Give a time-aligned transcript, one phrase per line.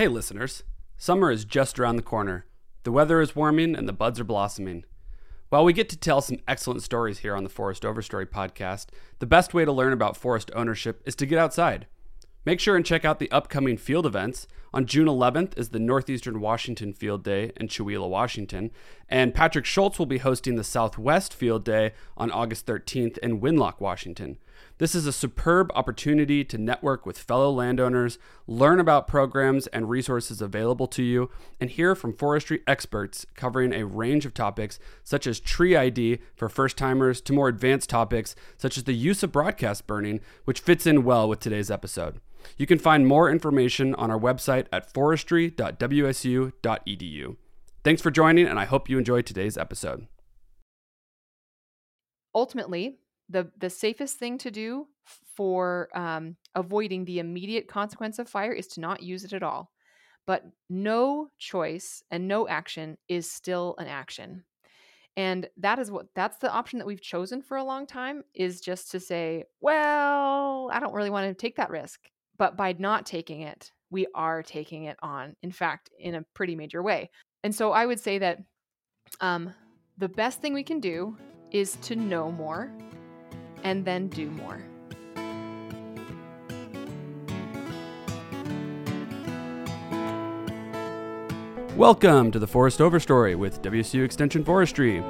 [0.00, 0.62] Hey, listeners.
[0.96, 2.46] Summer is just around the corner.
[2.84, 4.84] The weather is warming and the buds are blossoming.
[5.50, 8.86] While we get to tell some excellent stories here on the Forest Overstory podcast,
[9.18, 11.86] the best way to learn about forest ownership is to get outside.
[12.46, 14.46] Make sure and check out the upcoming field events.
[14.72, 18.70] On June 11th is the Northeastern Washington Field Day in Chewelah, Washington,
[19.06, 23.80] and Patrick Schultz will be hosting the Southwest Field Day on August 13th in Winlock,
[23.80, 24.38] Washington.
[24.78, 30.40] This is a superb opportunity to network with fellow landowners, learn about programs and resources
[30.40, 35.40] available to you, and hear from forestry experts covering a range of topics such as
[35.40, 39.86] tree ID for first timers to more advanced topics such as the use of broadcast
[39.86, 42.20] burning, which fits in well with today's episode.
[42.56, 47.36] You can find more information on our website at forestry.wsu.edu.
[47.82, 50.06] Thanks for joining, and I hope you enjoyed today's episode.
[52.34, 52.98] Ultimately,
[53.30, 54.86] the the safest thing to do
[55.36, 59.70] for um, avoiding the immediate consequence of fire is to not use it at all.
[60.26, 64.44] But no choice and no action is still an action.
[65.16, 68.60] And that is what that's the option that we've chosen for a long time is
[68.60, 72.00] just to say, well, I don't really want to take that risk.
[72.36, 76.54] But by not taking it, we are taking it on, in fact, in a pretty
[76.54, 77.10] major way.
[77.42, 78.38] And so I would say that
[79.20, 79.52] um,
[79.98, 81.16] the best thing we can do
[81.50, 82.72] is to know more
[83.64, 84.62] and then do more.
[91.76, 95.00] Welcome to the Forest Overstory with WSU Extension Forestry.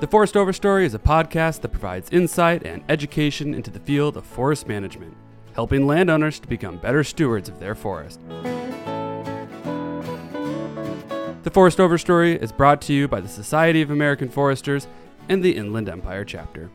[0.00, 4.24] The Forest Overstory is a podcast that provides insight and education into the field of
[4.24, 5.14] forest management,
[5.52, 8.20] helping landowners to become better stewards of their forest.
[11.50, 14.86] The Forest Overstory is brought to you by the Society of American Foresters
[15.28, 16.70] and the Inland Empire chapter.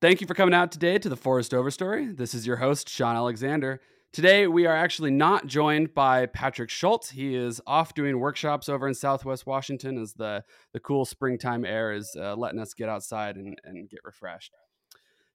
[0.00, 2.16] Thank you for coming out today to the Forest Overstory.
[2.16, 3.80] This is your host, Sean Alexander.
[4.12, 7.10] Today, we are actually not joined by Patrick Schultz.
[7.10, 11.92] He is off doing workshops over in Southwest Washington as the, the cool springtime air
[11.92, 14.54] is uh, letting us get outside and, and get refreshed.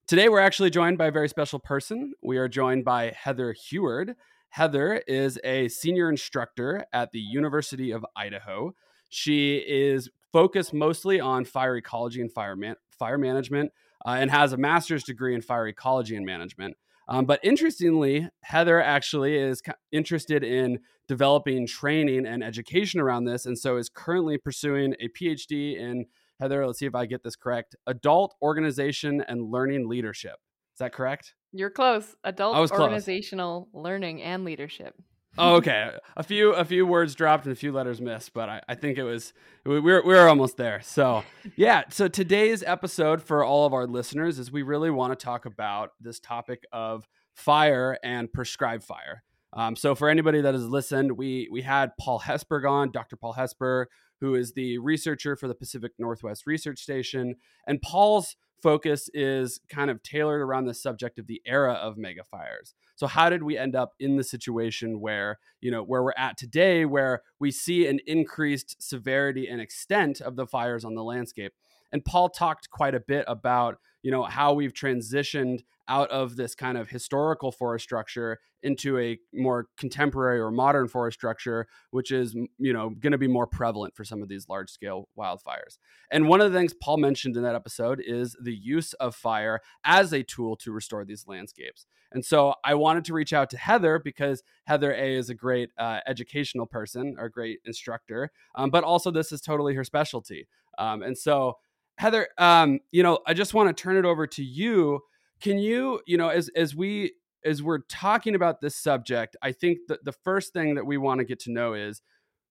[0.08, 2.14] Today, we're actually joined by a very special person.
[2.24, 4.16] We are joined by Heather Heward.
[4.54, 8.76] Heather is a senior instructor at the University of Idaho.
[9.10, 13.72] She is focused mostly on fire ecology and fire, man- fire management
[14.06, 16.78] uh, and has a master's degree in fire ecology and management.
[17.08, 23.58] Um, but interestingly, Heather actually is interested in developing training and education around this, and
[23.58, 26.06] so is currently pursuing a PhD in
[26.40, 26.64] Heather.
[26.68, 30.36] Let's see if I get this correct: adult organization and learning leadership.
[30.76, 31.34] Is that correct?
[31.54, 32.16] You're close.
[32.24, 33.84] Adult organizational close.
[33.84, 34.96] learning and leadership
[35.38, 35.92] oh, okay.
[36.18, 38.98] A few a few words dropped and a few letters missed, but I, I think
[38.98, 39.34] it was
[39.66, 40.82] we we're we we're almost there.
[40.82, 41.24] So
[41.56, 41.84] yeah.
[41.90, 45.90] So today's episode for all of our listeners is we really want to talk about
[46.00, 49.24] this topic of fire and prescribed fire.
[49.54, 53.16] Um, so for anybody that has listened, we we had Paul Hessburg on, Dr.
[53.16, 53.86] Paul Hessburg,
[54.22, 59.92] who is the researcher for the Pacific Northwest Research Station, and Paul's focus is kind
[59.92, 62.74] of tailored around the subject of the era of mega fires.
[62.96, 66.38] So how did we end up in the situation where, you know, where we're at
[66.38, 71.54] today where we see an increased severity and extent of the fires on the landscape?
[71.92, 76.56] And Paul talked quite a bit about, you know, how we've transitioned out of this
[76.56, 82.34] kind of historical forest structure into a more contemporary or modern forest structure which is
[82.58, 85.78] you know going to be more prevalent for some of these large scale wildfires.
[86.10, 89.60] And one of the things paul mentioned in that episode is the use of fire
[89.84, 91.86] as a tool to restore these landscapes.
[92.12, 95.70] And so i wanted to reach out to heather because heather a is a great
[95.78, 100.48] uh, educational person or great instructor um, but also this is totally her specialty.
[100.78, 101.58] Um, and so
[101.98, 105.00] heather um, you know i just want to turn it over to you
[105.44, 107.14] can you, you know, as as we
[107.46, 111.20] as we're talking about this subject, I think that the first thing that we want
[111.20, 112.02] to get to know is,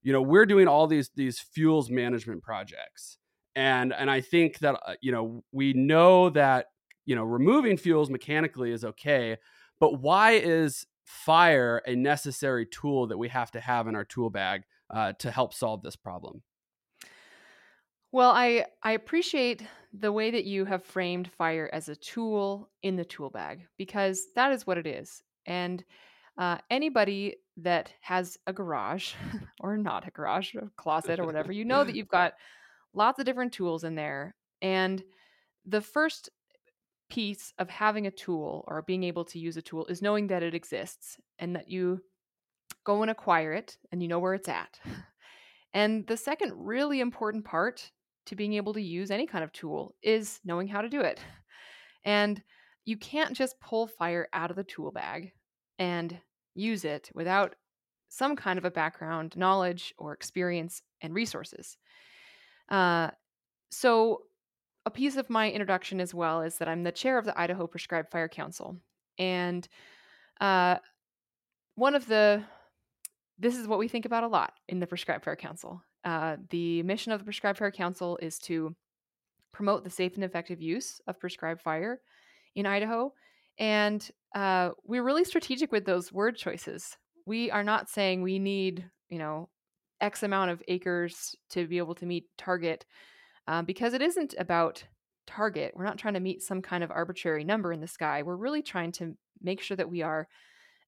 [0.02, 3.18] you know, we're doing all these these fuels management projects.
[3.56, 6.66] And and I think that uh, you know, we know that,
[7.06, 9.38] you know, removing fuels mechanically is okay,
[9.80, 14.30] but why is fire a necessary tool that we have to have in our tool
[14.30, 16.42] bag uh, to help solve this problem?
[18.12, 19.62] Well, I I appreciate
[19.92, 24.26] the way that you have framed fire as a tool in the tool bag because
[24.34, 25.22] that is what it is.
[25.46, 25.84] And
[26.38, 29.12] uh, anybody that has a garage
[29.60, 32.34] or not a garage, a closet or whatever, you know that you've got
[32.94, 34.34] lots of different tools in there.
[34.62, 35.02] And
[35.66, 36.30] the first
[37.10, 40.42] piece of having a tool or being able to use a tool is knowing that
[40.42, 42.00] it exists and that you
[42.84, 44.80] go and acquire it and you know where it's at.
[45.74, 47.90] And the second really important part
[48.26, 51.20] to being able to use any kind of tool is knowing how to do it.
[52.04, 52.42] And
[52.84, 55.30] you can't just pull fire out of the tool bag
[55.78, 56.18] and
[56.56, 57.54] use it without
[58.08, 61.78] some kind of a background, knowledge, or experience and resources.
[62.68, 63.10] Uh,
[63.70, 64.22] so,
[64.84, 67.66] a piece of my introduction as well is that I'm the chair of the Idaho
[67.66, 68.76] Prescribed Fire Council.
[69.16, 69.66] And
[70.40, 70.78] uh,
[71.76, 72.42] one of the,
[73.38, 75.80] this is what we think about a lot in the Prescribed Fire Council.
[76.04, 78.74] Uh, the mission of the Prescribed Fire Council is to
[79.52, 82.00] promote the safe and effective use of prescribed fire
[82.54, 83.12] in Idaho.
[83.58, 86.96] And uh, we're really strategic with those word choices.
[87.26, 89.48] We are not saying we need, you know,
[90.00, 92.84] X amount of acres to be able to meet target
[93.46, 94.82] um, because it isn't about
[95.26, 95.72] target.
[95.76, 98.22] We're not trying to meet some kind of arbitrary number in the sky.
[98.22, 100.26] We're really trying to make sure that we are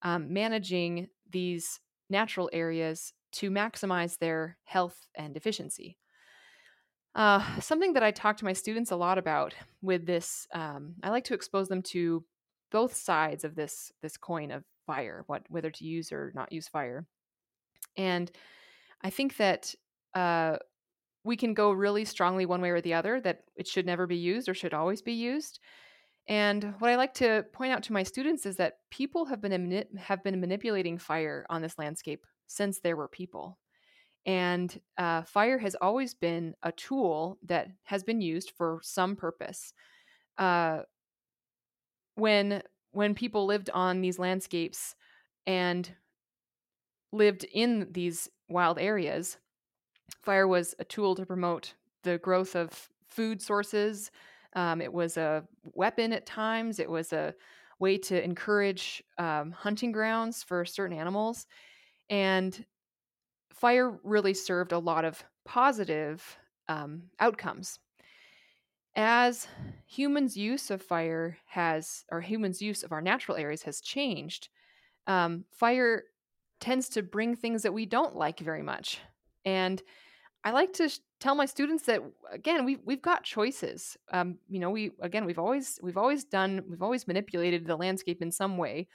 [0.03, 1.81] um, managing these
[2.11, 5.99] natural areas to maximize their health and efficiency.
[7.15, 11.11] Uh, something that I talk to my students a lot about with this, um, I
[11.11, 12.25] like to expose them to
[12.73, 16.67] both sides of this this coin of fire, what whether to use or not use
[16.67, 17.07] fire,
[17.97, 18.31] and
[19.03, 19.75] I think that
[20.15, 20.57] uh,
[21.25, 24.17] we can go really strongly one way or the other that it should never be
[24.17, 25.61] used or should always be used.
[26.27, 29.85] And what I like to point out to my students is that people have been
[29.99, 33.59] have been manipulating fire on this landscape since there were people.
[34.27, 39.75] And uh, fire has always been a tool that has been used for some purpose.
[40.39, 40.81] Uh,
[42.15, 42.63] when
[42.93, 44.95] when people lived on these landscapes
[45.47, 45.91] and
[47.13, 49.39] lived in these wild areas,
[50.23, 54.11] fire was a tool to promote the growth of food sources.
[54.55, 56.79] Um, it was a weapon at times.
[56.79, 57.35] It was a
[57.81, 61.47] way to encourage um, hunting grounds for certain animals.
[62.15, 62.65] And
[63.53, 66.39] fire really served a lot of positive
[66.69, 67.81] um, outcomes.
[68.95, 69.49] As
[69.85, 74.49] humans' use of fire has, or humans' use of our natural areas has changed,
[75.09, 76.05] um, fire
[76.61, 79.01] tends to bring things that we don't like very much.
[79.45, 79.83] And
[80.45, 82.01] I like to sh- tell my students that
[82.31, 83.97] again, we've we've got choices.
[84.13, 88.23] Um, you know, we again we've always we've always done we've always manipulated the landscape
[88.23, 88.87] in some way.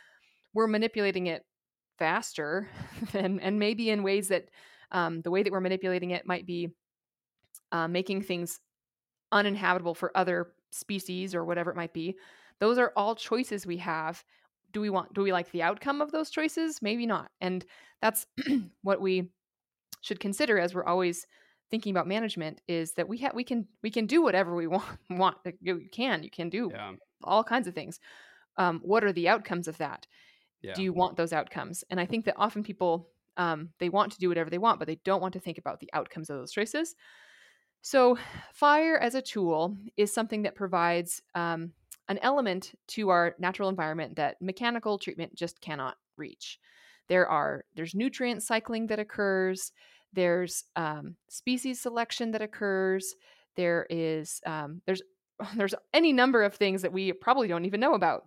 [0.54, 1.44] We're manipulating it
[2.00, 2.70] faster
[3.14, 4.50] and, and maybe in ways that
[4.92, 6.70] um, the way that we're manipulating it might be
[7.72, 8.60] uh, making things
[9.32, 12.16] uninhabitable for other species or whatever it might be.
[12.60, 14.24] Those are all choices we have.
[14.72, 16.82] Do we want do we like the outcome of those choices?
[16.82, 17.30] Maybe not.
[17.42, 17.66] And
[18.02, 18.26] that's
[18.82, 19.30] what we
[20.02, 21.28] should consider as we're always
[21.72, 24.86] thinking about management is that we have we can we can do whatever we want
[25.10, 26.94] want you can you can do yeah.
[27.24, 28.00] all kinds of things.
[28.58, 30.06] Um, what are the outcomes of that
[30.62, 30.74] yeah.
[30.74, 31.84] do you want those outcomes?
[31.90, 34.88] And i think that often people um, they want to do whatever they want but
[34.88, 36.96] they don't want to think about the outcomes of those choices.
[37.82, 38.18] So
[38.54, 41.72] fire as a tool is something that provides um,
[42.10, 46.60] an element to our natural environment that mechanical treatment just cannot reach.
[47.08, 49.72] There are there's nutrient cycling that occurs
[50.14, 53.16] there's um, species selection that occurs
[53.56, 55.02] there is um, there's
[55.56, 58.24] there's any number of things that we probably don't even know about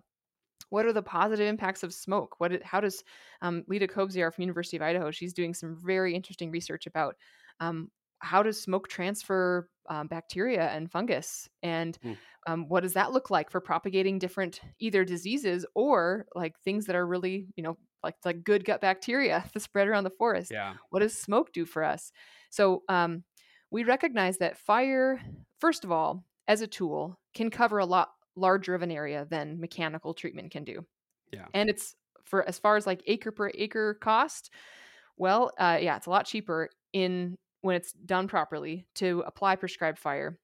[0.73, 2.33] what are the positive impacts of smoke?
[2.39, 3.03] What how does
[3.43, 5.11] um, Leda Kobziar from University of Idaho?
[5.11, 7.15] She's doing some very interesting research about
[7.59, 12.17] um, how does smoke transfer um, bacteria and fungus, and mm.
[12.47, 16.95] um, what does that look like for propagating different either diseases or like things that
[16.95, 20.49] are really you know like like good gut bacteria to spread around the forest.
[20.51, 20.73] Yeah.
[20.89, 22.11] What does smoke do for us?
[22.49, 23.25] So um,
[23.69, 25.21] we recognize that fire,
[25.59, 29.59] first of all, as a tool, can cover a lot larger of an area than
[29.59, 30.85] mechanical treatment can do.
[31.31, 31.45] Yeah.
[31.53, 34.49] And it's for as far as like acre per acre cost,
[35.17, 39.99] well, uh, yeah, it's a lot cheaper in when it's done properly to apply prescribed
[39.99, 40.37] fire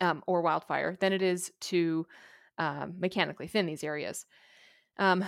[0.00, 2.06] um, or wildfire than it is to
[2.58, 4.26] um, mechanically thin these areas.
[4.98, 5.24] Um,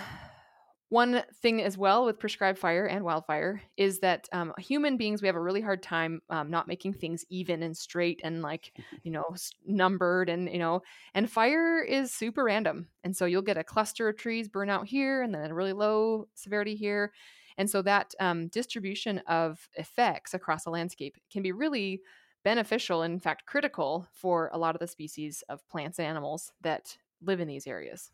[0.93, 5.27] one thing as well with prescribed fire and wildfire is that um, human beings we
[5.27, 8.71] have a really hard time um, not making things even and straight and like
[9.01, 9.25] you know
[9.65, 10.83] numbered and you know
[11.15, 12.87] and fire is super random.
[13.03, 15.73] And so you'll get a cluster of trees burn out here and then a really
[15.73, 17.11] low severity here.
[17.57, 22.01] And so that um, distribution of effects across a landscape can be really
[22.43, 26.51] beneficial and in fact critical for a lot of the species of plants and animals
[26.61, 28.11] that live in these areas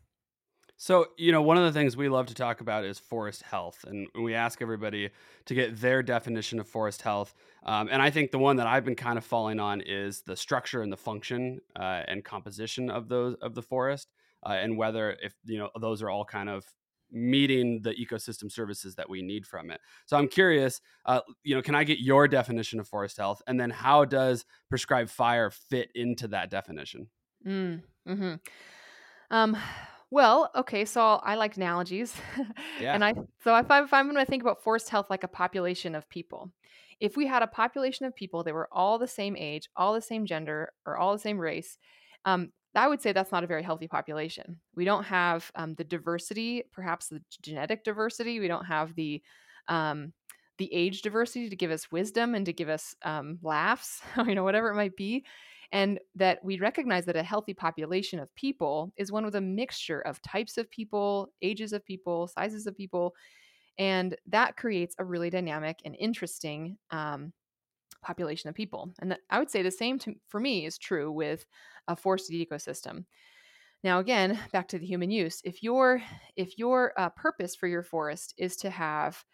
[0.82, 3.84] so, you know, one of the things we love to talk about is forest health.
[3.86, 5.10] And we ask everybody
[5.44, 7.34] to get their definition of forest health.
[7.66, 10.34] Um, and I think the one that I've been kind of falling on is the
[10.34, 14.08] structure and the function uh, and composition of those of the forest,
[14.42, 16.64] uh, and whether if you know those are all kind of
[17.12, 19.82] meeting the ecosystem services that we need from it.
[20.06, 23.60] So I'm curious, uh, you know, can I get your definition of forest health, and
[23.60, 27.08] then how does prescribed fire fit into that definition?
[27.46, 28.34] Mm, hmm
[29.30, 29.58] Um,
[30.10, 32.14] well, okay, so I like analogies,
[32.80, 32.94] Yeah.
[32.94, 35.28] and I so if I'm, if I'm going to think about forest health like a
[35.28, 36.52] population of people,
[37.00, 40.00] if we had a population of people that were all the same age, all the
[40.02, 41.78] same gender, or all the same race,
[42.24, 44.60] um, I would say that's not a very healthy population.
[44.76, 48.38] We don't have um, the diversity, perhaps the genetic diversity.
[48.40, 49.22] We don't have the
[49.68, 50.12] um,
[50.58, 54.44] the age diversity to give us wisdom and to give us um, laughs, you know,
[54.44, 55.24] whatever it might be.
[55.72, 60.00] And that we recognize that a healthy population of people is one with a mixture
[60.00, 63.14] of types of people, ages of people, sizes of people.
[63.78, 67.32] And that creates a really dynamic and interesting um,
[68.02, 68.92] population of people.
[69.00, 71.44] And I would say the same to, for me is true with
[71.86, 73.04] a forested ecosystem.
[73.82, 75.40] Now, again, back to the human use.
[75.44, 76.02] If your
[76.36, 79.24] if your uh, purpose for your forest is to have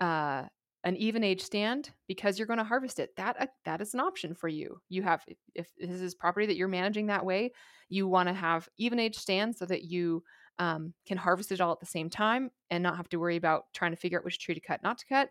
[0.00, 0.44] uh,
[0.86, 3.98] an even age stand because you're going to harvest it, that uh, that is an
[3.98, 4.80] option for you.
[4.88, 7.52] You have if, this is property that you're managing that way,
[7.88, 10.22] you want to have even age stands so that you
[10.60, 13.64] um, can harvest it all at the same time and not have to worry about
[13.74, 15.28] trying to figure out which tree to cut, not to cut.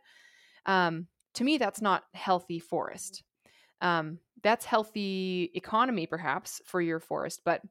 [0.66, 3.24] Um, to me, that's not healthy forest.
[3.80, 7.42] Um, that's healthy economy, perhaps, for your forest.
[7.46, 7.62] But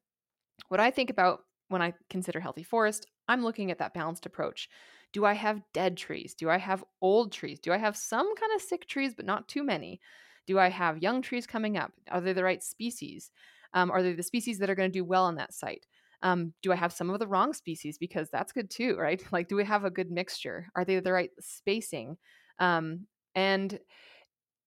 [0.68, 4.70] what I think about when I consider healthy forest, I'm looking at that balanced approach.
[5.14, 6.34] Do I have dead trees?
[6.34, 7.58] Do I have old trees?
[7.58, 10.00] Do I have some kind of sick trees, but not too many?
[10.46, 11.92] Do I have young trees coming up?
[12.10, 13.30] Are they the right species?
[13.72, 15.86] Um, are they the species that are going to do well on that site?
[16.22, 17.96] Um, do I have some of the wrong species?
[17.96, 19.22] Because that's good too, right?
[19.32, 20.68] Like, do we have a good mixture?
[20.74, 22.18] Are they the right spacing?
[22.58, 23.78] Um, and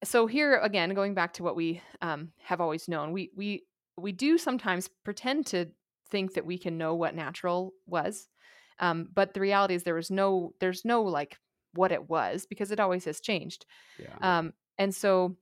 [0.03, 3.63] so here again, going back to what we um, have always known, we we
[3.97, 5.67] we do sometimes pretend to
[6.09, 8.27] think that we can know what natural was,
[8.79, 11.37] um, but the reality is there was no there's no like
[11.73, 13.65] what it was because it always has changed.
[13.99, 14.15] Yeah.
[14.21, 15.37] Um, and so,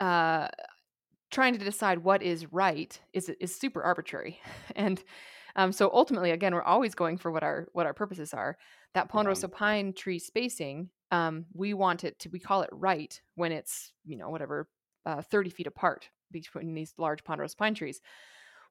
[0.00, 0.48] uh,
[1.30, 4.40] trying to decide what is right is is super arbitrary,
[4.76, 5.02] and
[5.56, 8.56] um, so ultimately, again, we're always going for what our what our purposes are.
[8.94, 9.56] That ponderosa Yeah.
[9.56, 14.16] pine tree spacing um, we want it to we call it right when it's you
[14.16, 14.68] know whatever
[15.06, 18.00] uh, 30 feet apart between these large ponderosa pine trees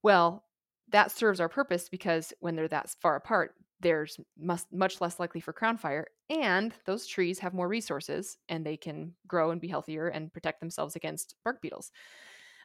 [0.03, 0.45] well
[0.91, 5.39] that serves our purpose because when they're that far apart there's much, much less likely
[5.39, 9.69] for crown fire and those trees have more resources and they can grow and be
[9.69, 11.91] healthier and protect themselves against bark beetles.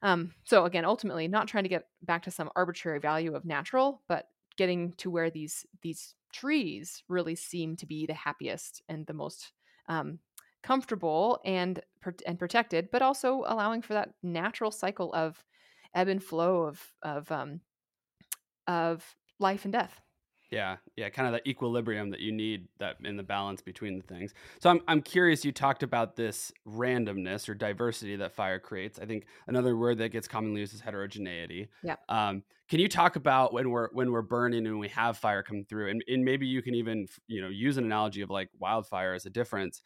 [0.02, 4.02] Um, so again ultimately not trying to get back to some arbitrary value of natural
[4.08, 4.26] but
[4.56, 9.52] getting to where these these trees really seem to be the happiest and the most
[9.88, 10.18] um,
[10.62, 11.80] comfortable and
[12.26, 15.42] and protected, but also allowing for that natural cycle of
[15.94, 17.60] ebb and flow of of um,
[18.66, 20.00] of life and death.
[20.50, 24.04] Yeah, yeah, kind of that equilibrium that you need that in the balance between the
[24.04, 24.34] things.
[24.60, 25.44] So I'm I'm curious.
[25.44, 29.00] You talked about this randomness or diversity that fire creates.
[29.00, 31.70] I think another word that gets commonly used is heterogeneity.
[31.82, 31.96] Yeah.
[32.08, 35.64] Um, can you talk about when we're when we're burning and we have fire come
[35.68, 39.14] through, and, and maybe you can even you know use an analogy of like wildfire
[39.14, 39.82] as a difference.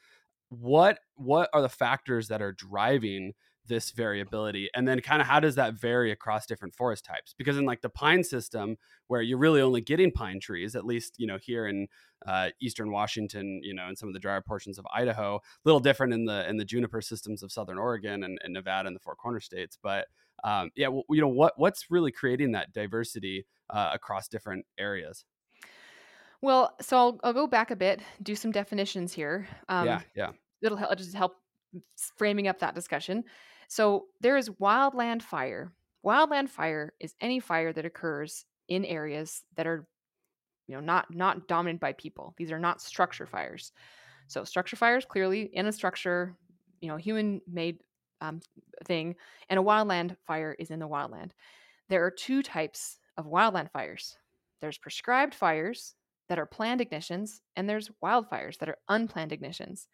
[0.50, 3.32] What what are the factors that are driving
[3.68, 4.68] this variability?
[4.74, 7.34] And then kind of how does that vary across different forest types?
[7.36, 8.76] Because in like the pine system
[9.08, 11.88] where you're really only getting pine trees at least you know here in
[12.26, 15.80] uh, eastern washington you know in some of the drier portions of idaho a little
[15.80, 19.00] different in the in the juniper systems of southern oregon and, and nevada and the
[19.00, 19.78] four corner states.
[19.82, 20.06] But
[20.44, 25.24] um, yeah well, you know what what's really creating that diversity uh, across different areas?
[26.40, 29.48] Well so I'll, I'll go back a bit do some definitions here.
[29.68, 30.30] Um, yeah yeah.
[30.62, 31.34] it'll help just help
[32.16, 33.24] framing up that discussion
[33.68, 35.72] so there is wildland fire.
[36.04, 39.86] Wildland fire is any fire that occurs in areas that are
[40.66, 42.34] you know not not dominated by people.
[42.36, 43.72] These are not structure fires.
[44.26, 46.36] So structure fires clearly in a structure,
[46.80, 47.78] you know, human made
[48.20, 48.40] um,
[48.84, 49.16] thing,
[49.48, 51.30] and a wildland fire is in the wildland.
[51.88, 54.16] There are two types of wildland fires.
[54.60, 55.94] There's prescribed fires
[56.28, 59.86] that are planned ignitions, and there's wildfires that are unplanned ignitions.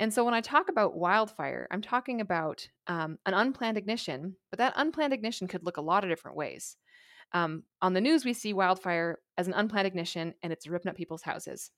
[0.00, 4.58] And so when I talk about wildfire, I'm talking about um, an unplanned ignition, but
[4.58, 6.76] that unplanned ignition could look a lot of different ways.
[7.32, 10.96] Um, on the news, we see wildfire as an unplanned ignition and it's ripping up
[10.96, 11.70] people's houses.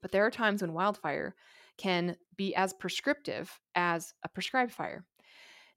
[0.00, 1.34] But there are times when wildfire
[1.76, 5.04] can be as prescriptive as a prescribed fire.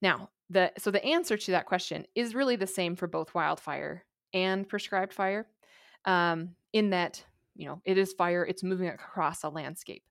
[0.02, 4.06] Now, the so the answer to that question is really the same for both wildfire
[4.34, 5.48] and prescribed fire,
[6.06, 7.24] um, in that
[7.56, 10.04] you know it is fire; it's moving across a landscape.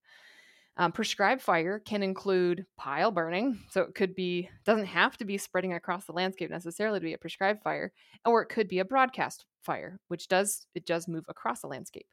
[0.78, 5.38] Um, prescribed fire can include pile burning, so it could be doesn't have to be
[5.38, 7.92] spreading across the landscape necessarily to be a prescribed fire,
[8.26, 12.06] or it could be a broadcast fire, which does it does move across the landscape.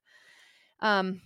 [0.80, 1.22] Um,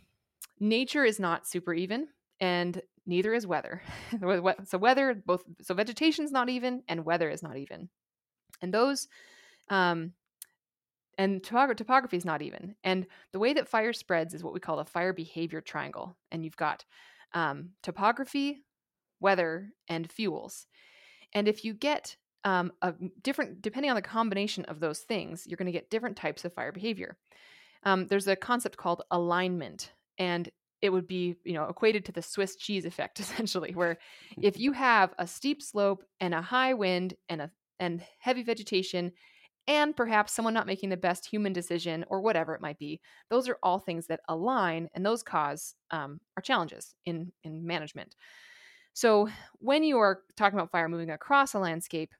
[0.59, 2.07] nature is not super even,
[2.39, 3.83] and neither is weather.
[4.65, 7.89] so weather both so vegetation is not even, and weather is not even,
[8.63, 9.07] and those
[9.69, 10.13] um,
[11.17, 12.75] and topography is not even.
[12.83, 16.15] And the way that fire spreads is what we call a fire behavior triangle.
[16.31, 16.85] And you've got
[17.33, 18.63] um, topography,
[19.19, 20.67] weather, and fuels.
[21.33, 25.57] And if you get um, a different, depending on the combination of those things, you're
[25.57, 27.17] going to get different types of fire behavior.
[27.83, 30.49] Um, there's a concept called alignment, and
[30.81, 33.97] it would be, you know, equated to the Swiss cheese effect, essentially, where
[34.41, 39.11] if you have a steep slope and a high wind and a and heavy vegetation
[39.67, 43.01] and perhaps someone not making the best human decision or whatever it might be.
[43.29, 48.15] Those are all things that align and those cause um, our challenges in in management.
[48.93, 52.13] So when you are talking about fire moving across a landscape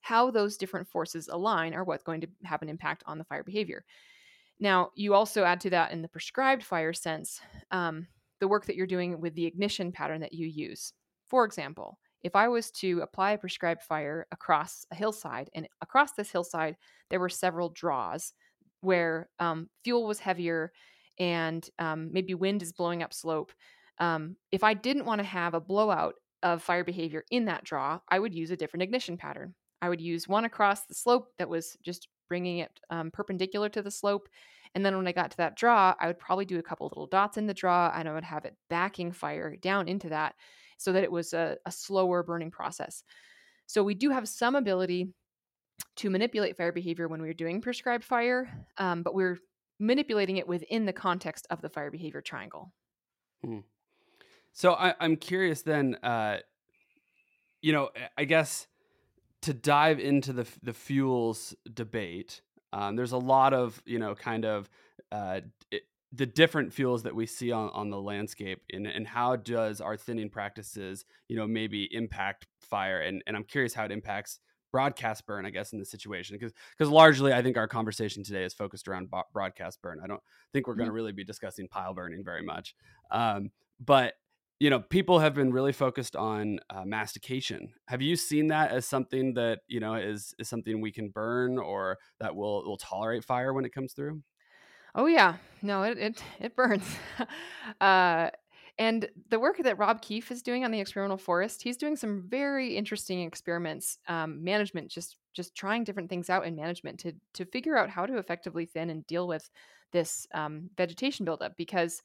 [0.00, 3.44] how those different forces align are what's going to have an impact on the fire
[3.44, 3.84] behavior.
[4.58, 7.40] Now you also add to that in the prescribed fire sense
[7.70, 8.06] um,
[8.40, 10.92] the work that you're doing with the ignition pattern that you use.
[11.28, 16.12] For example if I was to apply a prescribed fire across a hillside, and across
[16.12, 16.76] this hillside,
[17.10, 18.32] there were several draws
[18.80, 20.72] where um, fuel was heavier
[21.18, 23.52] and um, maybe wind is blowing up slope.
[23.98, 28.00] Um, if I didn't want to have a blowout of fire behavior in that draw,
[28.08, 29.54] I would use a different ignition pattern.
[29.80, 33.82] I would use one across the slope that was just bringing it um, perpendicular to
[33.82, 34.28] the slope.
[34.74, 37.06] And then when I got to that draw, I would probably do a couple little
[37.06, 40.34] dots in the draw and I would have it backing fire down into that
[40.82, 43.04] so that it was a, a slower burning process.
[43.66, 45.08] So we do have some ability
[45.96, 48.48] to manipulate fire behavior when we're doing prescribed fire,
[48.78, 49.38] um, but we're
[49.78, 52.72] manipulating it within the context of the fire behavior triangle.
[53.44, 53.60] Hmm.
[54.52, 56.38] So I, am curious then, uh,
[57.62, 58.66] you know, I guess
[59.42, 64.44] to dive into the the fuels debate, um, there's a lot of you know kind
[64.44, 64.68] of
[65.10, 65.40] uh,
[66.12, 69.96] the different fuels that we see on, on the landscape and, and how does our
[69.96, 73.00] thinning practices you know maybe impact fire?
[73.00, 74.38] And, and i'm curious how it impacts
[74.70, 78.44] broadcast burn i guess in this situation because because largely i think our conversation today
[78.44, 80.00] is focused around bo- broadcast burn.
[80.02, 80.96] I don't think we're going to mm-hmm.
[80.96, 82.74] really be discussing pile burning very much
[83.10, 84.14] um, but
[84.60, 87.72] you know people have been really focused on uh, mastication.
[87.88, 91.58] Have you seen that as something that you know is is something we can burn
[91.58, 94.22] or that will will tolerate fire when it comes through
[94.94, 96.84] Oh yeah, no, it it it burns.
[97.80, 98.30] uh,
[98.78, 102.22] and the work that Rob Keefe is doing on the experimental forest, he's doing some
[102.28, 107.44] very interesting experiments, um, management, just just trying different things out in management to to
[107.46, 109.50] figure out how to effectively thin and deal with
[109.92, 111.56] this um, vegetation buildup.
[111.56, 112.02] Because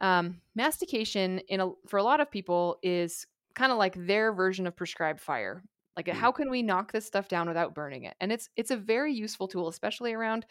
[0.00, 4.66] um, mastication, in a, for a lot of people, is kind of like their version
[4.66, 5.62] of prescribed fire.
[5.96, 6.12] Like, mm.
[6.12, 8.14] how can we knock this stuff down without burning it?
[8.20, 10.46] And it's it's a very useful tool, especially around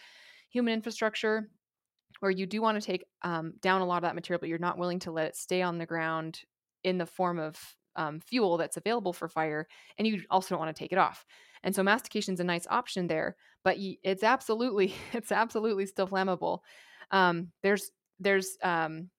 [0.50, 1.50] human infrastructure
[2.20, 4.58] where you do want to take um, down a lot of that material, but you're
[4.58, 6.42] not willing to let it stay on the ground
[6.84, 7.58] in the form of
[7.96, 11.26] um, fuel that's available for fire, and you also don't want to take it off.
[11.64, 16.60] And so mastication is a nice option there, but it's absolutely it's absolutely still flammable.
[17.12, 19.10] Um, there's there's um,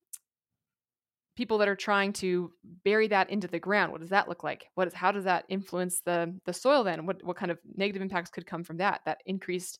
[1.36, 2.50] people that are trying to
[2.84, 3.92] bury that into the ground.
[3.92, 4.66] What does that look like?
[4.74, 7.06] What is how does that influence the the soil then?
[7.06, 9.02] What what kind of negative impacts could come from that?
[9.04, 9.78] That increased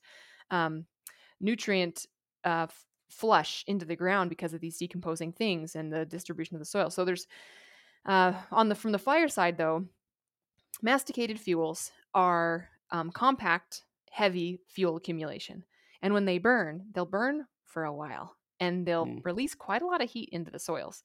[0.51, 0.87] um,
[1.41, 2.07] nutrient
[2.45, 2.67] uh,
[3.09, 6.91] flush into the ground because of these decomposing things and the distribution of the soil.
[6.91, 7.27] So there's
[8.07, 9.87] uh, on the from the fire side though,
[10.83, 15.65] masticated fuels are um, compact, heavy fuel accumulation,
[16.03, 19.25] and when they burn, they'll burn for a while and they'll mm.
[19.25, 21.03] release quite a lot of heat into the soils.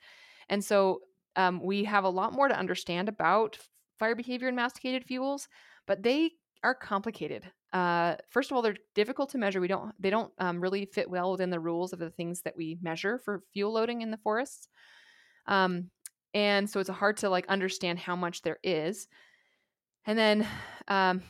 [0.50, 1.02] And so
[1.36, 3.58] um, we have a lot more to understand about
[3.98, 5.48] fire behavior in masticated fuels,
[5.88, 6.32] but they
[6.64, 7.44] are complicated.
[7.74, 9.60] Uh, first of all, they're difficult to measure.
[9.60, 12.56] We don't they don't um, really fit well within the rules of the things that
[12.56, 14.70] we measure for fuel loading in the forests.
[15.48, 15.90] Um,
[16.34, 19.08] and so it's hard to like understand how much there is.
[20.06, 20.48] And then,
[20.88, 21.22] um,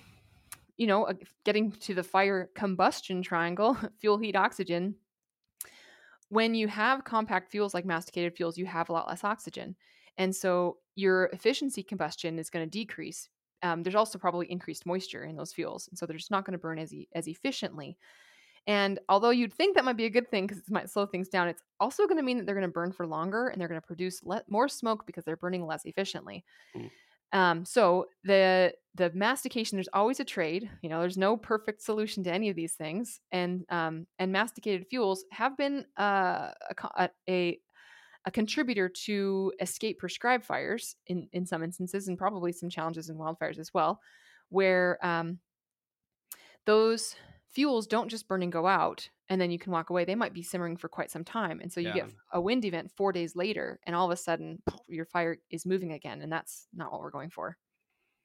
[0.77, 1.11] you know,
[1.45, 4.95] getting to the fire combustion triangle, fuel, heat, oxygen.
[6.29, 9.75] When you have compact fuels like masticated fuels, you have a lot less oxygen.
[10.17, 13.29] And so your efficiency combustion is going to decrease
[13.63, 16.51] um, there's also probably increased moisture in those fuels, and so they're just not going
[16.51, 17.97] to burn as e- as efficiently.
[18.67, 21.27] And although you'd think that might be a good thing because it might slow things
[21.27, 23.67] down, it's also going to mean that they're going to burn for longer and they're
[23.67, 26.45] going to produce le- more smoke because they're burning less efficiently.
[26.75, 26.89] Mm.
[27.33, 30.69] Um, so the the mastication, there's always a trade.
[30.81, 34.87] You know, there's no perfect solution to any of these things, and um, and masticated
[34.87, 36.51] fuels have been uh,
[36.97, 37.59] a, a
[38.25, 43.17] a contributor to escape prescribed fires in, in some instances, and probably some challenges in
[43.17, 43.99] wildfires as well,
[44.49, 45.39] where um,
[46.65, 47.15] those
[47.51, 50.05] fuels don't just burn and go out and then you can walk away.
[50.05, 51.59] They might be simmering for quite some time.
[51.61, 51.93] And so you yeah.
[51.93, 55.65] get a wind event four days later, and all of a sudden your fire is
[55.65, 56.21] moving again.
[56.21, 57.57] And that's not what we're going for.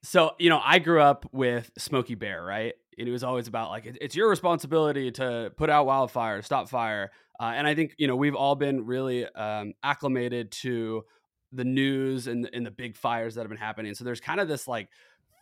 [0.03, 2.75] So, you know, I grew up with Smokey Bear, right?
[2.99, 7.11] And it was always about like, it's your responsibility to put out wildfire, stop fire.
[7.41, 11.05] Uh, and I think, you know, we've all been really um, acclimated to
[11.53, 13.95] the news and, and the big fires that have been happening.
[13.95, 14.89] So there's kind of this like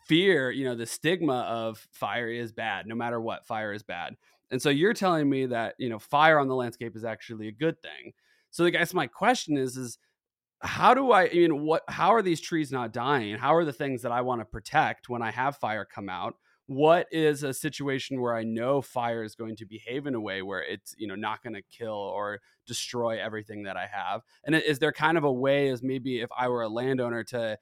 [0.07, 4.17] fear, you know, the stigma of fire is bad, no matter what, fire is bad.
[4.51, 7.53] And so you're telling me that, you know, fire on the landscape is actually a
[7.53, 8.13] good thing.
[8.51, 9.99] So I guess my question is, is
[10.61, 13.37] how do I, I mean, what, how are these trees not dying?
[13.37, 16.35] How are the things that I want to protect when I have fire come out?
[16.67, 20.43] What is a situation where I know fire is going to behave in a way
[20.43, 24.23] where it's, you know, not going to kill or destroy everything that I have?
[24.45, 27.59] And is there kind of a way as maybe if I were a landowner to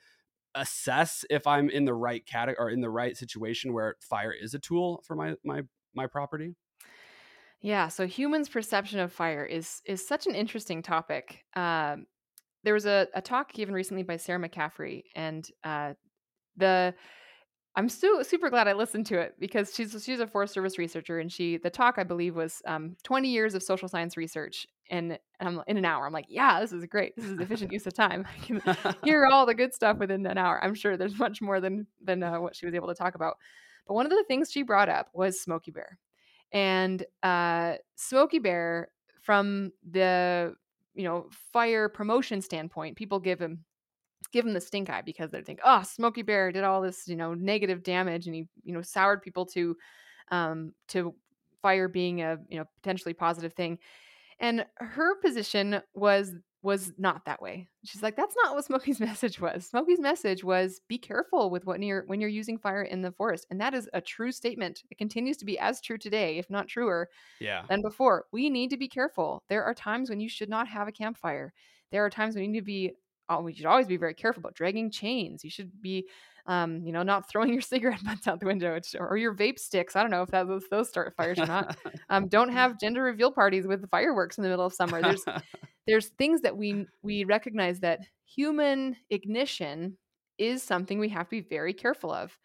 [0.54, 4.54] assess if I'm in the right category or in the right situation where fire is
[4.54, 5.62] a tool for my, my,
[5.94, 6.54] my property?
[7.60, 11.46] Yeah, so humans' perception of fire is is such an interesting topic.
[11.56, 12.04] Um,
[12.64, 15.92] there was a, a talk given recently by Sarah McCaffrey, and uh,
[16.56, 16.94] the
[17.76, 21.18] I'm so super glad I listened to it because she's she's a Forest Service researcher,
[21.18, 25.18] and she the talk I believe was um, 20 years of social science research, and
[25.40, 26.06] um, in an hour.
[26.06, 27.14] I'm like, yeah, this is great.
[27.16, 28.26] This is efficient use of time.
[28.42, 28.62] I can
[29.02, 30.62] hear all the good stuff within an hour.
[30.62, 33.36] I'm sure there's much more than than uh, what she was able to talk about.
[33.86, 35.98] But one of the things she brought up was Smokey Bear,
[36.52, 38.88] and uh, Smokey Bear
[39.20, 40.54] from the
[40.94, 43.64] you know fire promotion standpoint people give him
[44.32, 47.16] give him the stink eye because they think oh smokey bear did all this you
[47.16, 49.76] know negative damage and he you know soured people to
[50.30, 51.14] um to
[51.64, 53.78] fire being a you know potentially positive thing.
[54.38, 57.68] And her position was was not that way.
[57.84, 59.66] She's like, that's not what Smokey's message was.
[59.66, 63.46] Smokey's message was be careful with when you're when you're using fire in the forest.
[63.50, 64.82] And that is a true statement.
[64.90, 67.64] It continues to be as true today, if not truer, yeah.
[67.68, 68.24] than before.
[68.32, 69.44] We need to be careful.
[69.48, 71.52] There are times when you should not have a campfire.
[71.92, 72.92] There are times when you need to be
[73.28, 75.44] oh, we should always be very careful about dragging chains.
[75.44, 76.08] You should be
[76.46, 79.96] um, you know, not throwing your cigarette butts out the window or your vape sticks.
[79.96, 81.76] I don't know if that those, those start fires or not.
[82.08, 85.00] Um, don't have gender reveal parties with fireworks in the middle of summer.
[85.00, 85.24] There's
[85.86, 89.98] there's things that we we recognize that human ignition
[90.38, 92.36] is something we have to be very careful of.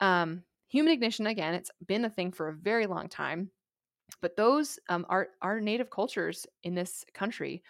[0.00, 3.50] Um, human ignition, again, it's been a thing for a very long time,
[4.20, 7.62] but those um, our our native cultures in this country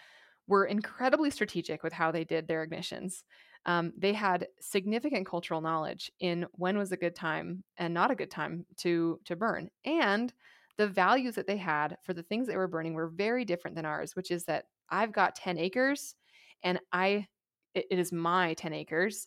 [0.48, 3.24] were incredibly strategic with how they did their ignitions.
[3.66, 8.14] Um, they had significant cultural knowledge in when was a good time and not a
[8.16, 10.33] good time to to burn, and
[10.77, 13.87] the values that they had for the things that were burning were very different than
[13.87, 16.14] ours, which is that I've got 10 acres
[16.62, 17.27] and I
[17.75, 19.27] it, it is my 10 acres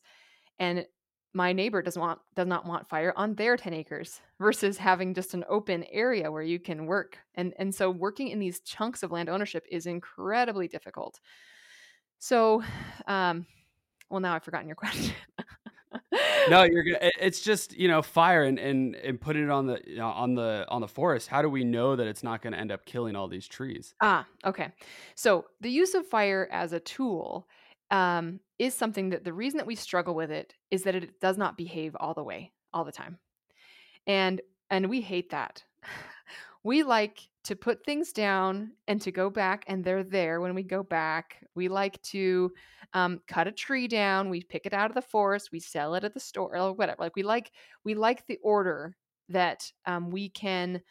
[0.60, 0.86] and
[1.34, 5.34] my neighbor doesn't want does not want fire on their 10 acres versus having just
[5.34, 9.12] an open area where you can work and and so working in these chunks of
[9.12, 11.20] land ownership is incredibly difficult.
[12.20, 12.64] So
[13.08, 13.46] um
[14.10, 15.14] well now i've forgotten your question
[16.52, 16.98] no, you're good.
[17.20, 20.36] It's just you know fire and and and putting it on the you know, on
[20.36, 21.28] the on the forest.
[21.28, 23.94] How do we know that it's not going to end up killing all these trees?
[24.02, 24.70] Ah, okay.
[25.16, 27.48] So the use of fire as a tool
[27.92, 31.38] um, is something that the reason that we struggle with it is that it does
[31.38, 33.18] not behave all the way all the time,
[34.06, 35.64] and and we hate that.
[36.64, 40.64] we like to put things down and to go back and they're there when we
[40.64, 42.52] go back we like to
[42.94, 46.04] um, cut a tree down we pick it out of the forest we sell it
[46.04, 47.52] at the store or whatever like we like
[47.84, 48.96] we like the order
[49.30, 50.82] that um, we can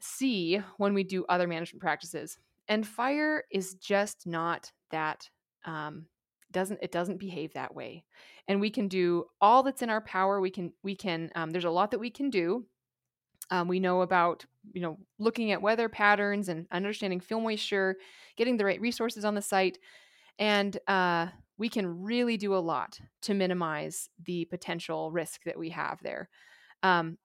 [0.00, 5.28] see when we do other management practices and fire is just not that
[5.64, 6.06] um,
[6.52, 8.04] doesn't it doesn't behave that way
[8.48, 11.64] and we can do all that's in our power we can we can um, there's
[11.64, 12.64] a lot that we can do
[13.50, 17.96] um, we know about you know looking at weather patterns and understanding fuel moisture,
[18.36, 19.78] getting the right resources on the site,
[20.38, 25.70] and uh, we can really do a lot to minimize the potential risk that we
[25.70, 26.28] have there.
[26.82, 27.18] Um,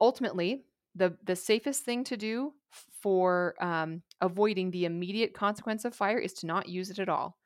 [0.00, 2.52] ultimately, the the safest thing to do
[3.02, 7.36] for um, avoiding the immediate consequence of fire is to not use it at all.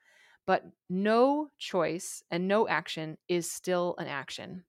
[0.47, 4.65] But no choice and no action is still an action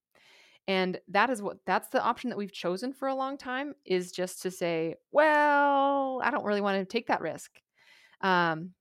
[0.70, 4.12] and that is what that's the option that we've chosen for a long time is
[4.12, 7.60] just to say well i don't really want to take that risk
[8.22, 8.72] um,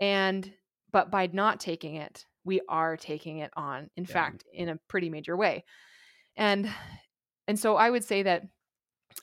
[0.00, 0.52] and
[0.92, 4.12] but by not taking it we are taking it on in yeah.
[4.12, 5.64] fact in a pretty major way
[6.36, 6.68] and
[7.48, 8.42] and so i would say that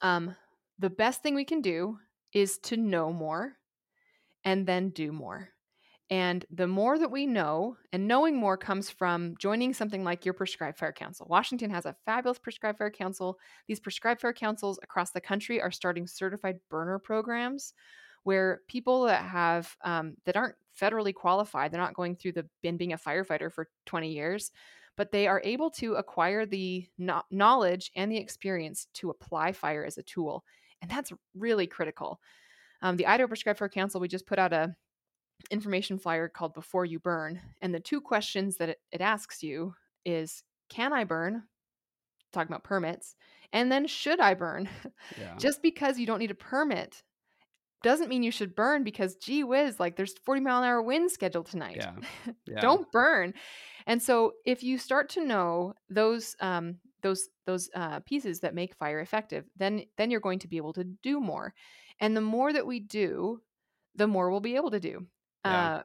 [0.02, 0.36] um,
[0.80, 1.98] the best thing we can do
[2.34, 3.54] is to know more
[4.44, 5.50] and then do more
[6.10, 10.34] and the more that we know, and knowing more comes from joining something like your
[10.34, 11.28] Prescribed Fire Council.
[11.30, 13.38] Washington has a fabulous Prescribed Fire Council.
[13.68, 17.74] These Prescribed Fire Councils across the country are starting certified burner programs
[18.24, 22.78] where people that have um, that aren't federally qualified, they're not going through the been
[22.78, 24.52] being a firefighter for 20 years,
[24.96, 29.84] but they are able to acquire the no- knowledge and the experience to apply fire
[29.86, 30.44] as a tool.
[30.82, 32.20] And that's really critical.
[32.82, 34.76] Um, the Idaho Prescribed Fire Council, we just put out a
[35.52, 37.40] information flyer called Before You Burn.
[37.62, 39.74] And the two questions that it, it asks you
[40.06, 41.44] is Can I burn?
[42.34, 43.16] Talking about permits.
[43.54, 44.70] And then should I burn?
[45.20, 45.36] Yeah.
[45.38, 47.02] Just because you don't need a permit
[47.88, 51.10] doesn't mean you should burn because gee whiz, like there's 40 mile an hour wind
[51.10, 51.78] scheduled tonight.
[51.78, 51.96] Yeah.
[52.46, 52.60] Yeah.
[52.60, 53.34] don't burn.
[53.86, 58.76] And so if you start to know those um, those those uh, pieces that make
[58.76, 61.54] fire effective, then then you're going to be able to do more.
[62.00, 63.42] And the more that we do,
[63.96, 65.08] the more we'll be able to do.
[65.46, 65.76] Yeah.
[65.76, 65.84] Uh,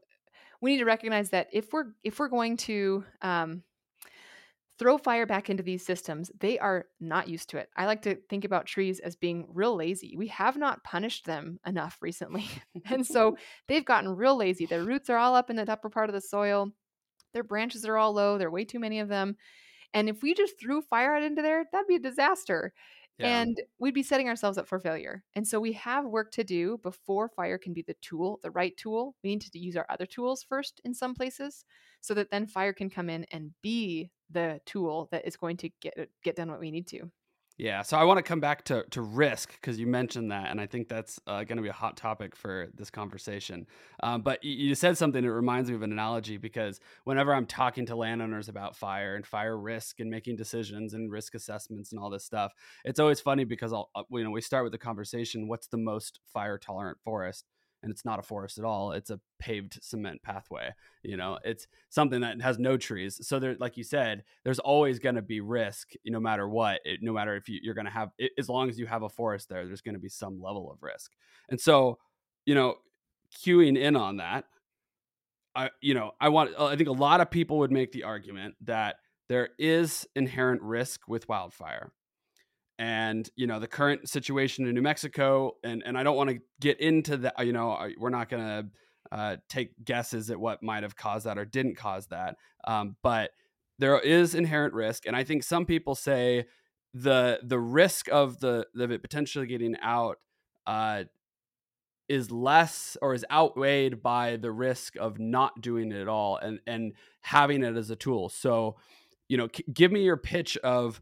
[0.60, 3.62] we need to recognize that if we're if we're going to um,
[4.82, 7.68] throw fire back into these systems, they are not used to it.
[7.76, 10.16] I like to think about trees as being real lazy.
[10.16, 12.46] We have not punished them enough recently.
[12.90, 13.36] and so
[13.68, 14.66] they've gotten real lazy.
[14.66, 16.72] Their roots are all up in the upper part of the soil.
[17.32, 18.38] Their branches are all low.
[18.38, 19.36] There are way too many of them.
[19.94, 22.72] And if we just threw fire out into there, that'd be a disaster.
[23.18, 23.42] Yeah.
[23.42, 25.22] And we'd be setting ourselves up for failure.
[25.36, 28.76] And so we have work to do before fire can be the tool, the right
[28.76, 29.14] tool.
[29.22, 31.64] We need to use our other tools first in some places
[32.00, 35.70] so that then fire can come in and be the tool that is going to
[35.80, 37.10] get get done what we need to.
[37.58, 40.60] Yeah, so I want to come back to to risk because you mentioned that, and
[40.60, 43.66] I think that's uh, going to be a hot topic for this conversation.
[44.02, 47.46] Um, but you, you said something that reminds me of an analogy because whenever I'm
[47.46, 52.00] talking to landowners about fire and fire risk and making decisions and risk assessments and
[52.00, 52.52] all this stuff,
[52.84, 55.78] it's always funny because I'll uh, you know we start with the conversation: what's the
[55.78, 57.44] most fire tolerant forest?
[57.82, 60.70] And it's not a forest at all it's a paved cement pathway
[61.02, 61.38] you know?
[61.44, 65.22] It's something that has no trees so there like you said there's always going to
[65.22, 68.32] be risk no matter what it, no matter if you, you're going to have it,
[68.38, 70.82] as long as you have a forest there there's going to be some level of
[70.82, 71.12] risk.
[71.48, 71.98] And so
[72.46, 72.76] you know
[73.44, 74.44] queuing in on that
[75.54, 78.54] i you know i want i think a lot of people would make the argument
[78.60, 78.96] that
[79.28, 81.92] there is inherent risk with wildfire
[82.82, 86.40] and you know the current situation in New Mexico, and and I don't want to
[86.60, 87.46] get into that.
[87.46, 91.38] You know, we're not going to uh, take guesses at what might have caused that
[91.38, 92.34] or didn't cause that,
[92.66, 93.30] um, but
[93.78, 96.46] there is inherent risk, and I think some people say
[96.92, 100.16] the the risk of the of it potentially getting out
[100.66, 101.04] uh,
[102.08, 106.58] is less or is outweighed by the risk of not doing it at all and
[106.66, 108.28] and having it as a tool.
[108.28, 108.74] So,
[109.28, 111.00] you know, c- give me your pitch of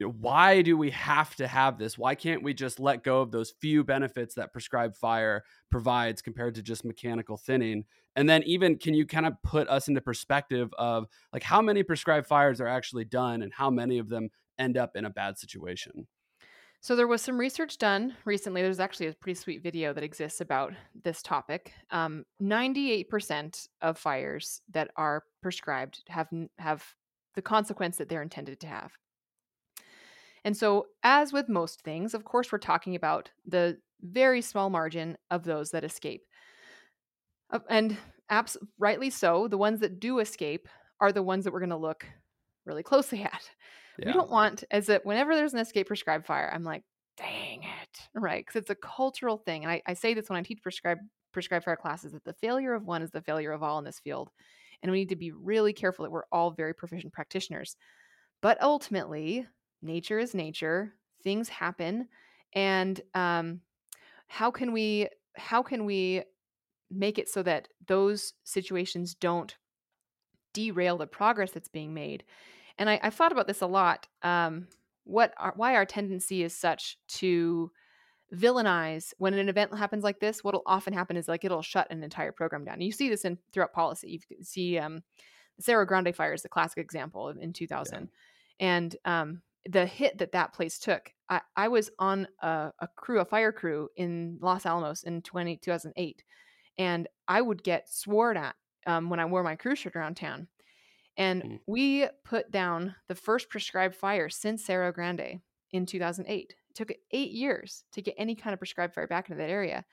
[0.00, 1.98] why do we have to have this?
[1.98, 6.54] Why can't we just let go of those few benefits that prescribed fire provides compared
[6.54, 7.84] to just mechanical thinning?
[8.16, 11.82] And then even can you kind of put us into perspective of like how many
[11.82, 15.38] prescribed fires are actually done and how many of them end up in a bad
[15.38, 16.06] situation?
[16.82, 18.62] So there was some research done recently.
[18.62, 20.72] There's actually a pretty sweet video that exists about
[21.04, 21.74] this topic.
[21.90, 26.82] Um, 98% of fires that are prescribed have have
[27.34, 28.92] the consequence that they're intended to have.
[30.44, 35.16] And so, as with most things, of course, we're talking about the very small margin
[35.30, 36.22] of those that escape.
[37.50, 37.96] Uh, and
[38.28, 40.68] abs- rightly so, the ones that do escape
[41.00, 42.06] are the ones that we're going to look
[42.64, 43.50] really closely at.
[43.98, 44.06] Yeah.
[44.08, 46.84] We don't want, as that whenever there's an escape prescribed fire, I'm like,
[47.16, 48.44] dang it, right?
[48.44, 49.64] Because it's a cultural thing.
[49.64, 52.74] And I, I say this when I teach prescribed prescribed fire classes that the failure
[52.74, 54.30] of one is the failure of all in this field.
[54.82, 57.76] And we need to be really careful that we're all very proficient practitioners.
[58.42, 59.46] But ultimately,
[59.82, 62.08] nature is nature things happen
[62.54, 63.60] and um,
[64.26, 66.22] how can we how can we
[66.90, 69.56] make it so that those situations don't
[70.52, 72.24] derail the progress that's being made?
[72.78, 74.66] And I, have thought about this a lot um,
[75.04, 77.70] what our, why our tendency is such to
[78.34, 82.02] villainize when an event happens like this what'll often happen is like it'll shut an
[82.02, 82.74] entire program down.
[82.74, 84.20] And you see this in throughout policy.
[84.28, 85.02] You see um,
[85.56, 88.08] the cerro grande fire is the classic example in 2000
[88.60, 88.66] yeah.
[88.66, 91.12] and um, the hit that that place took.
[91.28, 95.56] I, I was on a, a, crew, a fire crew in Los Alamos in 20,
[95.58, 96.22] 2008,
[96.78, 98.54] and I would get sworn at
[98.86, 100.48] um, when I wore my crew shirt around town.
[101.16, 101.58] And mm.
[101.66, 105.40] we put down the first prescribed fire since Cerro Grande
[105.72, 106.50] in 2008.
[106.50, 109.84] It took eight years to get any kind of prescribed fire back into that area.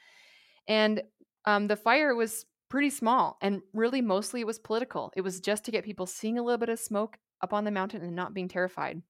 [0.68, 1.02] And
[1.46, 5.12] um, the fire was pretty small, and really mostly it was political.
[5.16, 7.72] It was just to get people seeing a little bit of smoke up on the
[7.72, 9.02] mountain and not being terrified.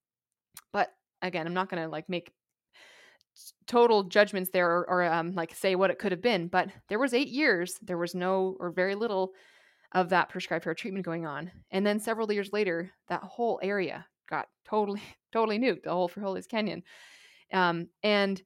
[0.72, 0.92] But
[1.22, 2.32] again, I'm not going to like make
[3.68, 6.48] total judgments there or, or um, like say what it could have been.
[6.48, 9.32] But there was eight years, there was no or very little
[9.94, 11.52] of that prescribed hair treatment going on.
[11.72, 16.48] And then several years later, that whole area got totally, totally nuked, the whole Frijoles
[16.48, 16.84] Canyon.
[17.54, 18.42] Um, and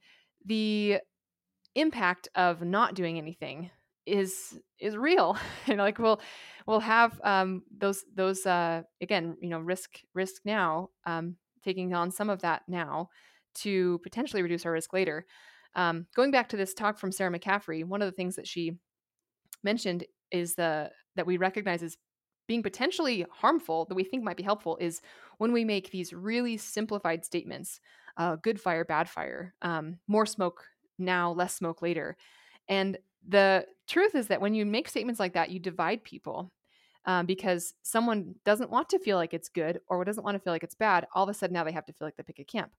[0.45, 0.99] the
[1.75, 3.71] impact of not doing anything
[4.05, 6.19] is is real and like we'll
[6.65, 12.11] we'll have um those those uh again you know risk risk now um taking on
[12.11, 13.09] some of that now
[13.53, 15.25] to potentially reduce our risk later.
[15.75, 18.73] Um, going back to this talk from sarah mccaffrey one of the things that she
[19.63, 21.95] mentioned is the that we recognize as
[22.45, 25.01] being potentially harmful that we think might be helpful is
[25.37, 27.79] when we make these really simplified statements
[28.17, 30.65] uh, good fire bad fire um, more smoke
[31.01, 32.15] now less smoke later.
[32.69, 32.97] And
[33.27, 36.51] the truth is that when you make statements like that, you divide people
[37.05, 40.53] um, because someone doesn't want to feel like it's good or doesn't want to feel
[40.53, 41.07] like it's bad.
[41.13, 42.71] All of a sudden, now they have to feel like they pick a camp.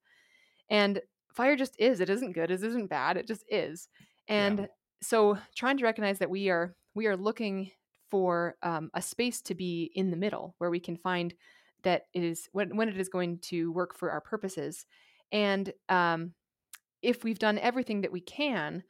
[0.70, 1.00] And
[1.32, 2.00] fire just is.
[2.00, 2.50] It isn't good.
[2.50, 3.16] It isn't bad.
[3.16, 3.88] It just is.
[4.28, 4.66] And yeah.
[5.02, 7.70] so, trying to recognize that we are we are looking
[8.10, 11.34] for um, a space to be in the middle where we can find
[11.82, 14.84] that it is when, when it is going to work for our purposes
[15.32, 16.34] and um,
[17.00, 18.84] if we've done everything that we can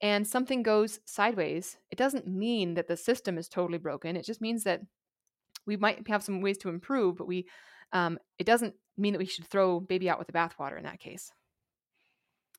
[0.00, 4.16] and something goes sideways, it doesn't mean that the system is totally broken.
[4.16, 4.82] It just means that
[5.66, 7.46] we might have some ways to improve, but we
[7.92, 11.00] um, it doesn't mean that we should throw baby out with the bathwater in that
[11.00, 11.32] case.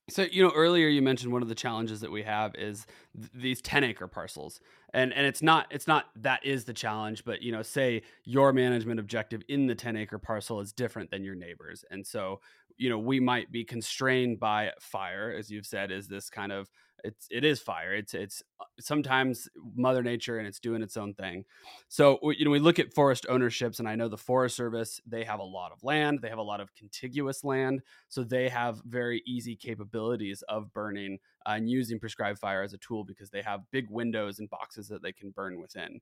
[0.10, 3.30] So you know earlier you mentioned one of the challenges that we have is th-
[3.34, 4.60] these 10 acre parcels.
[4.94, 8.52] And and it's not it's not that is the challenge, but you know say your
[8.52, 11.86] management objective in the 10 acre parcel is different than your neighbors.
[11.92, 12.42] And so
[12.80, 16.70] you know we might be constrained by fire as you've said is this kind of
[17.04, 21.14] it's it is fire it's it's uh, sometimes mother nature and it's doing its own
[21.14, 21.46] thing.
[21.88, 25.24] So you know we look at forest ownerships and i know the forest service they
[25.24, 28.82] have a lot of land they have a lot of contiguous land so they have
[28.86, 33.62] very easy capabilities of burning and using prescribed fire as a tool because they have
[33.72, 36.00] big windows and boxes that they can burn within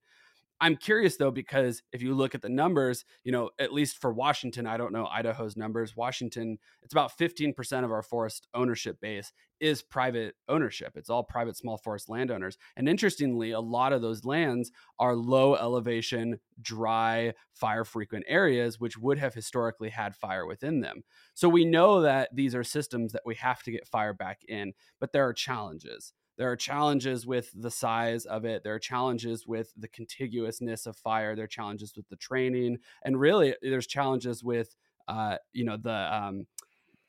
[0.60, 4.12] I'm curious though because if you look at the numbers, you know, at least for
[4.12, 5.96] Washington, I don't know Idaho's numbers.
[5.96, 10.94] Washington, it's about 15% of our forest ownership base is private ownership.
[10.96, 12.58] It's all private small forest landowners.
[12.76, 18.98] And interestingly, a lot of those lands are low elevation, dry, fire frequent areas which
[18.98, 21.04] would have historically had fire within them.
[21.36, 24.74] So we know that these are systems that we have to get fire back in,
[25.00, 26.14] but there are challenges.
[26.38, 28.64] There are challenges with the size of it.
[28.64, 31.36] There are challenges with the contiguousness of fire.
[31.36, 34.76] There are challenges with the training, and really, there's challenges with,
[35.08, 36.48] uh, you know, the um,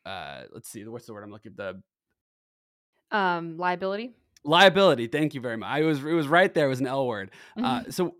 [0.06, 1.56] uh, let's see, what's the word I'm looking at?
[1.56, 1.82] the
[3.16, 4.12] um, liability.
[4.44, 5.06] Liability.
[5.08, 5.68] Thank you very much.
[5.68, 6.66] I was it was right there.
[6.66, 7.30] It was an L word.
[7.56, 7.88] Uh, mm-hmm.
[7.88, 8.14] Uh, so,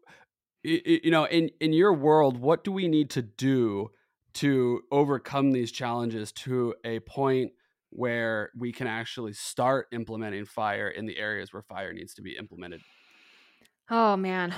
[0.63, 3.91] you know, in in your world, what do we need to do
[4.35, 7.53] to overcome these challenges to a point
[7.91, 12.37] where we can actually start implementing fire in the areas where fire needs to be
[12.37, 12.81] implemented.
[13.91, 14.55] Oh man,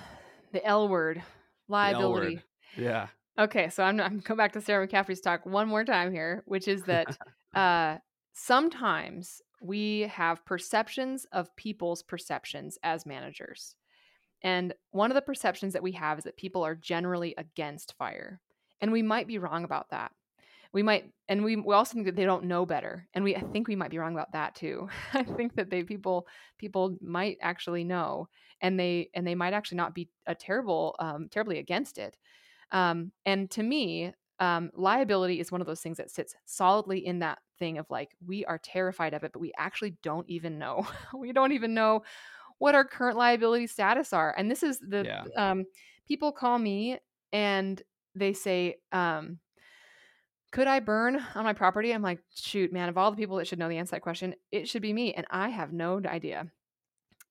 [0.52, 1.22] the L word,
[1.68, 2.26] liability.
[2.26, 2.42] L word.
[2.76, 3.06] Yeah.
[3.38, 6.68] Okay, so I'm I'm come back to Sarah McCaffrey's talk one more time here, which
[6.68, 7.16] is that
[7.54, 7.98] uh,
[8.32, 13.74] sometimes we have perceptions of people's perceptions as managers.
[14.42, 18.42] And one of the perceptions that we have is that people are generally against fire.
[18.82, 20.12] And we might be wrong about that
[20.74, 23.40] we might and we, we also think that they don't know better and we i
[23.40, 24.88] think we might be wrong about that too.
[25.14, 26.26] I think that they people
[26.58, 28.28] people might actually know
[28.60, 32.18] and they and they might actually not be a terrible um, terribly against it.
[32.72, 37.20] Um, and to me um, liability is one of those things that sits solidly in
[37.20, 40.86] that thing of like we are terrified of it but we actually don't even know.
[41.16, 42.02] We don't even know
[42.58, 45.24] what our current liability status are and this is the yeah.
[45.36, 45.64] um,
[46.08, 46.98] people call me
[47.32, 47.80] and
[48.16, 49.38] they say um,
[50.54, 51.92] could I burn on my property?
[51.92, 54.02] I'm like, shoot, man, of all the people that should know the answer to that
[54.02, 55.12] question, it should be me.
[55.12, 56.46] And I have no idea.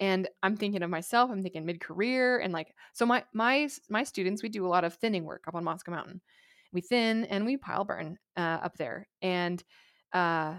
[0.02, 4.44] And I'm thinking of myself, I'm thinking mid-career and like so my my my students,
[4.44, 6.20] we do a lot of thinning work up on Moscow Mountain.
[6.74, 9.08] We thin and we pile burn uh, up there.
[9.22, 9.64] And
[10.12, 10.56] uh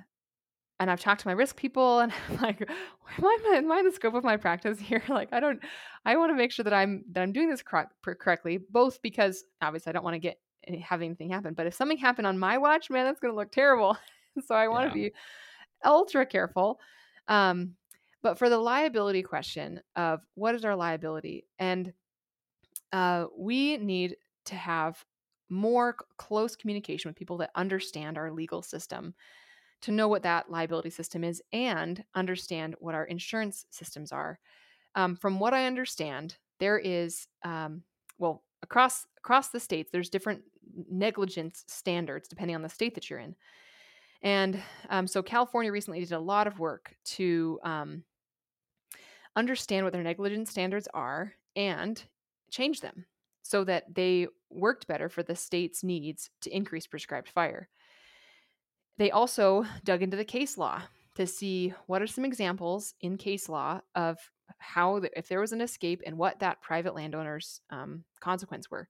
[0.80, 3.84] and I've talked to my risk people and I'm like, am I, am I in
[3.84, 5.02] the scope of my practice here?
[5.08, 5.60] like, I don't,
[6.04, 9.44] I want to make sure that I'm, that I'm doing this correct, correctly, both because
[9.62, 10.38] obviously I don't want to get
[10.82, 11.54] have anything happen.
[11.54, 13.96] But if something happened on my watch, man, that's going to look terrible.
[14.46, 15.08] so I want to yeah.
[15.08, 15.14] be
[15.84, 16.80] ultra careful.
[17.28, 17.74] Um,
[18.22, 21.92] but for the liability question of what is our liability, and
[22.92, 25.04] uh, we need to have
[25.50, 29.14] more close communication with people that understand our legal system
[29.82, 34.38] to know what that liability system is and understand what our insurance systems are.
[34.94, 37.82] Um, from what I understand, there is, um,
[38.18, 40.42] well, across across the states, there's different
[40.90, 43.36] negligence standards depending on the state that you're in.
[44.22, 48.04] And um, so California recently did a lot of work to um,
[49.36, 52.02] understand what their negligence standards are and
[52.50, 53.04] change them
[53.42, 57.68] so that they worked better for the state's needs to increase prescribed fire.
[58.96, 60.80] They also dug into the case law
[61.16, 64.18] to see what are some examples in case law of
[64.58, 68.88] how the, if there was an escape and what that private landowner's um, consequence were.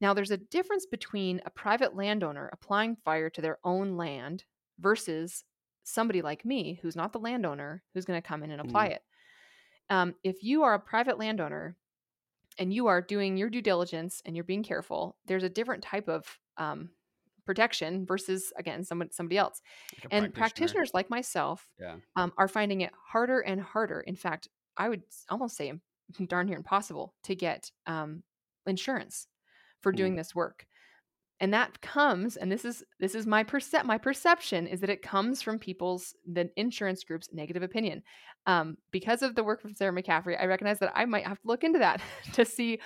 [0.00, 4.44] Now, there's a difference between a private landowner applying fire to their own land
[4.80, 5.44] versus
[5.84, 8.92] somebody like me who's not the landowner who's going to come in and apply Mm.
[8.92, 9.02] it.
[9.90, 11.76] Um, if you are a private landowner
[12.58, 16.08] and you are doing your due diligence and you're being careful, there's a different type
[16.08, 16.24] of
[16.56, 16.90] um,
[17.44, 19.60] protection versus again someone somebody else.
[19.92, 20.38] Like And practitioner.
[20.38, 21.96] practitioners like myself Yeah.
[22.16, 24.00] um, are finding it harder and harder.
[24.00, 25.72] In fact, I would almost say
[26.28, 28.22] darn near impossible to get um,
[28.66, 29.26] insurance
[29.80, 29.96] for Mm.
[29.96, 30.66] doing this work.
[31.40, 35.02] And that comes, and this is this is my percep my perception is that it
[35.02, 38.04] comes from people's the insurance group's negative opinion.
[38.46, 41.48] Um, because of the work of Sarah McCaffrey, I recognize that I might have to
[41.48, 42.00] look into that
[42.34, 42.78] to see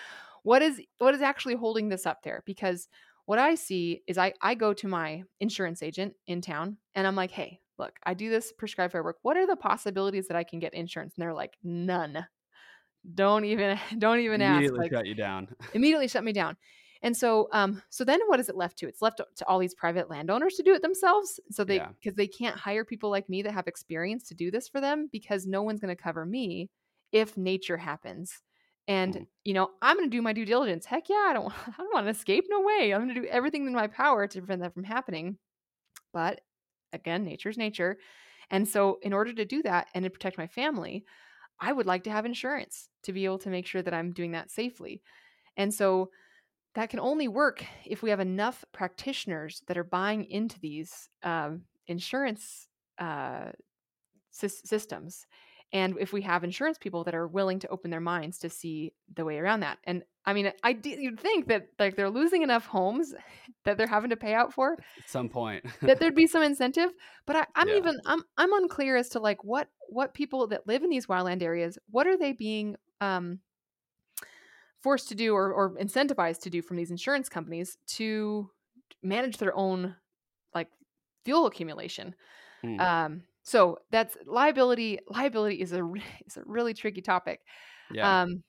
[0.43, 2.43] what is what is actually holding this up there.
[2.47, 2.89] Because
[3.27, 7.17] what I see is I I go to my insurance agent in town and I'm
[7.17, 9.19] like, hey, look, I do this prescribed fire work.
[9.23, 11.15] What are the possibilities that I can get insurance?
[11.17, 12.27] And they're like, none.
[13.15, 14.57] Don't even don't even ask.
[14.57, 15.49] Immediately Like shut you down.
[15.75, 16.57] immediately shut me down.
[17.03, 18.89] And so, um, so then what is it left to?
[18.89, 21.39] It's left to all these private landowners to do it themselves.
[21.51, 21.89] So they, Yeah.
[22.01, 25.09] because they can't hire people like me that have experience to do this for them
[25.13, 26.71] because no one's going to cover me
[27.13, 28.43] if nature happens.
[28.89, 29.27] And Mhm.
[29.45, 30.87] you know, I'm going to do my due diligence.
[30.87, 32.47] Heck yeah, I don't, I don't want to escape.
[32.49, 32.93] No way.
[32.93, 35.39] I'm going to do everything in my power to prevent that from happening.
[36.13, 36.41] But
[36.93, 37.99] again, nature's nature.
[38.51, 41.05] And so, in order to do that and to protect my family,
[41.61, 44.33] I would like to have insurance to be able to make sure that I'm doing
[44.33, 45.03] that safely.
[45.57, 46.11] And so,
[46.75, 51.63] that can only work if we have enough practitioners that are buying into these um,
[51.87, 52.69] insurance
[52.99, 53.51] uh,
[54.33, 55.27] sys- systems
[55.73, 58.93] and if we have insurance people that are willing to open their minds to see
[59.15, 62.43] the way around that and i mean i d- you'd think that like they're losing
[62.43, 63.15] enough homes
[63.65, 65.65] that they're having to pay out for At some point.
[65.83, 66.91] that there'd be some incentive
[67.27, 67.77] but I, i'm Yeah.
[67.77, 71.43] even i'm i'm unclear as to like what what people that live in these wildland
[71.43, 73.41] areas what are they being um
[74.83, 78.49] forced to do or, or incentivized to do from these insurance companies to
[79.03, 79.95] manage their own
[80.55, 80.69] like
[81.25, 82.15] fuel accumulation
[82.63, 82.81] Hmm.
[82.81, 85.83] um so that's liability liability is a
[86.27, 87.41] is a really tricky topic
[87.91, 88.23] yeah.
[88.23, 88.43] um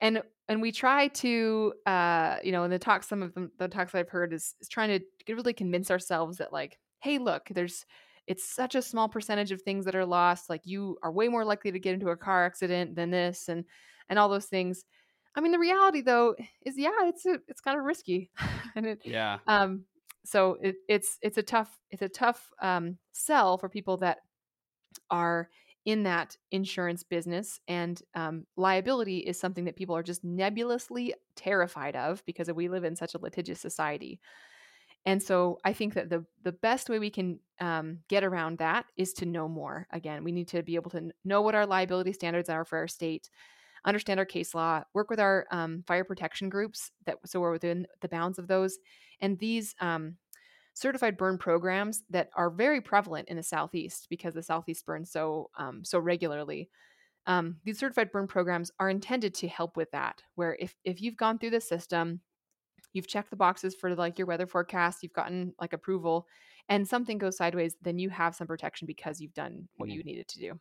[0.00, 3.68] and and we try to uh you know in the talks some of them the
[3.68, 7.86] talks i've heard is, is trying to really convince ourselves that like hey look there's
[8.26, 11.44] it's such a small percentage of things that are lost like you are way more
[11.44, 13.64] likely to get into a car accident than this and
[14.08, 14.84] and all those things
[15.36, 16.34] i mean the reality though
[16.66, 18.30] is yeah it's a, it's kind of risky
[18.76, 19.38] and it yeah.
[19.46, 19.84] um
[20.24, 24.18] so it, it's it's a tough it's a tough um sell for people that
[25.10, 25.48] are
[25.86, 31.96] in that insurance business and um, liability is something that people are just nebulously terrified
[31.96, 34.20] of because we live in such a litigious society.
[35.06, 38.84] And so i think that the the best way we can um, get around that
[38.96, 39.86] is to know more.
[39.90, 42.88] Again we need to be able to know what our liability standards are for our
[42.88, 43.30] state
[43.84, 47.86] understand our case law work with our um, fire protection groups that so we're within
[48.00, 48.78] the bounds of those
[49.20, 50.16] and these um,
[50.80, 55.50] certified burn programs that are very prevalent in the southeast because the southeast burns so
[55.56, 56.70] um, so regularly
[57.26, 61.16] um, these certified burn programs are intended to help with that where if if you've
[61.16, 62.20] gone through the system
[62.92, 66.26] you've checked the boxes for like your weather forecast you've gotten like approval
[66.68, 69.94] and something goes sideways then you have some protection because you've done what Mhm.
[69.94, 70.60] you needed to do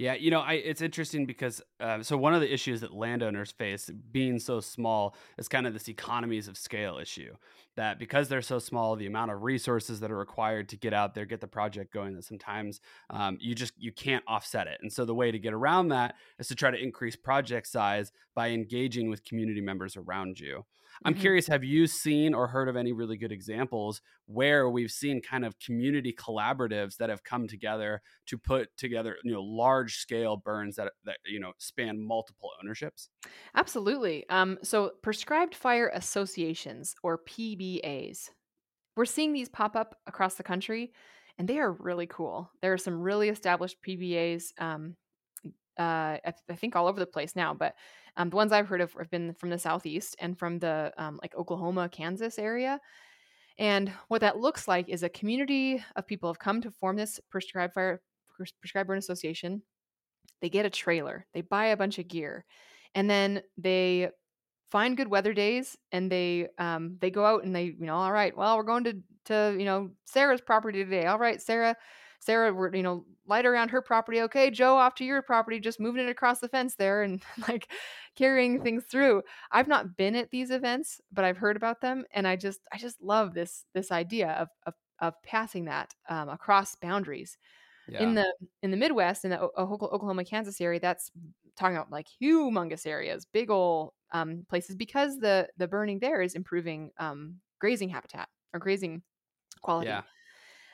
[0.00, 3.52] Yeah, you know, I it's interesting because uh, so one of the issues that landowners
[3.52, 7.34] face being so small is kind of this economies of scale issue.
[7.76, 11.14] That because they're so small, the amount of resources that are required to get out
[11.14, 12.80] there, get the project going, that sometimes
[13.10, 14.78] um, you just you can't offset it.
[14.80, 18.10] And so the way to get around that is to try to increase project size
[18.34, 20.64] by engaging with community members around you.
[21.04, 21.14] I'm Mhm.
[21.14, 25.44] curious, have you seen or heard of any really good examples where we've seen kind
[25.46, 30.76] of community collaboratives that have come together to put together, you know, large scale burns
[30.76, 33.08] that that you know span multiple ownerships?
[33.54, 34.28] Absolutely.
[34.28, 38.30] Um, so, prescribed fire associations or PBAs,
[38.96, 40.92] we're seeing these pop up across the country,
[41.38, 42.50] and they are really cool.
[42.62, 44.96] There are some really established PBAs, um,
[45.80, 47.74] uh, I, th- I think all over the place now, but
[48.16, 51.18] um, the ones I've heard of have been from the southeast and from the um,
[51.22, 52.78] like Oklahoma, Kansas area.
[53.58, 57.20] And what that looks like is a community of people have come to form this
[57.30, 59.62] prescribed fire pres- prescribed burn association.
[60.42, 62.44] They get a trailer, they buy a bunch of gear,
[62.94, 64.10] and then they
[64.70, 68.12] find good weather days and they um they go out and they you know all
[68.12, 71.74] right well we're going to to you know sarah's property today all right sarah
[72.20, 75.80] sarah we're you know light around her property okay joe off to your property just
[75.80, 77.70] moving it across the fence there and like
[78.16, 82.26] carrying things through i've not been at these events but i've heard about them and
[82.28, 86.76] i just i just love this this idea of of, of passing that um, across
[86.76, 87.38] boundaries
[87.88, 88.02] Yeah.
[88.02, 91.10] in the in the midwest in the oklahoma kansas area that's
[91.56, 96.34] talking about like humongous areas, big old um, places, because the the burning there is
[96.34, 99.02] improving um, grazing habitat or grazing
[99.62, 99.90] quality.
[99.90, 100.02] Yeah.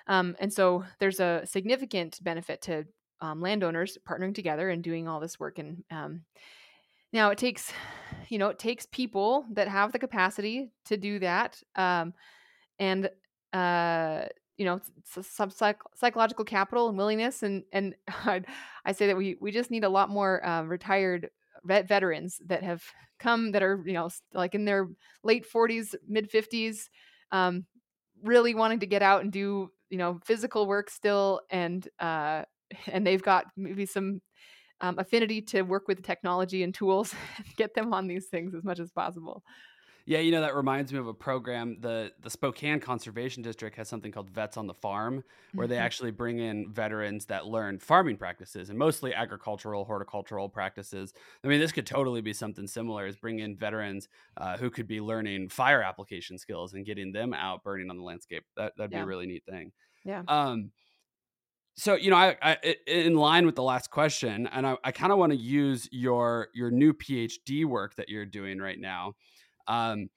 [0.07, 2.85] Um, and so there's a significant benefit to
[3.21, 5.59] um, landowners partnering together and doing all this work.
[5.59, 6.23] And um,
[7.13, 7.73] now it takes,
[8.29, 11.61] you know, it takes people that have the capacity to do that.
[11.75, 12.15] Um,
[12.79, 13.11] and,
[13.53, 14.27] uh,
[14.57, 17.43] you know, some psych- psychological capital and willingness.
[17.43, 18.43] And, and I,
[18.85, 21.31] I say that we, we just need a lot more uh, retired
[21.65, 22.83] vet veterans that have
[23.19, 24.89] come that are, you know, like in their
[25.23, 26.89] late 40s, mid 50s,
[27.33, 27.65] um,
[28.23, 32.43] really wanting to get out and do you know physical work still and uh
[32.93, 34.21] and they've got maybe some
[34.83, 37.15] um, affinity to work with technology and tools
[37.57, 39.43] get them on these things as much as possible
[40.07, 41.81] yeah, you know that reminds me of a program.
[41.81, 45.79] the The Spokane Conservation District has something called Vets on the Farm, where they Mhm.
[45.79, 51.13] actually bring in veterans that learn farming practices and mostly agricultural, horticultural practices.
[51.45, 54.87] I mean, this could totally be something similar: is bring in veterans uh, who could
[54.87, 58.45] be learning fire application skills and getting them out burning on the landscape.
[58.57, 59.73] That that'd be a really neat thing.
[60.05, 60.73] yeah Um,
[61.77, 64.93] so you know, I, I i- in line with the last question, and I, I
[64.93, 69.15] kind of want to use your your new PhD work that you're doing right now.
[69.69, 70.09] Um,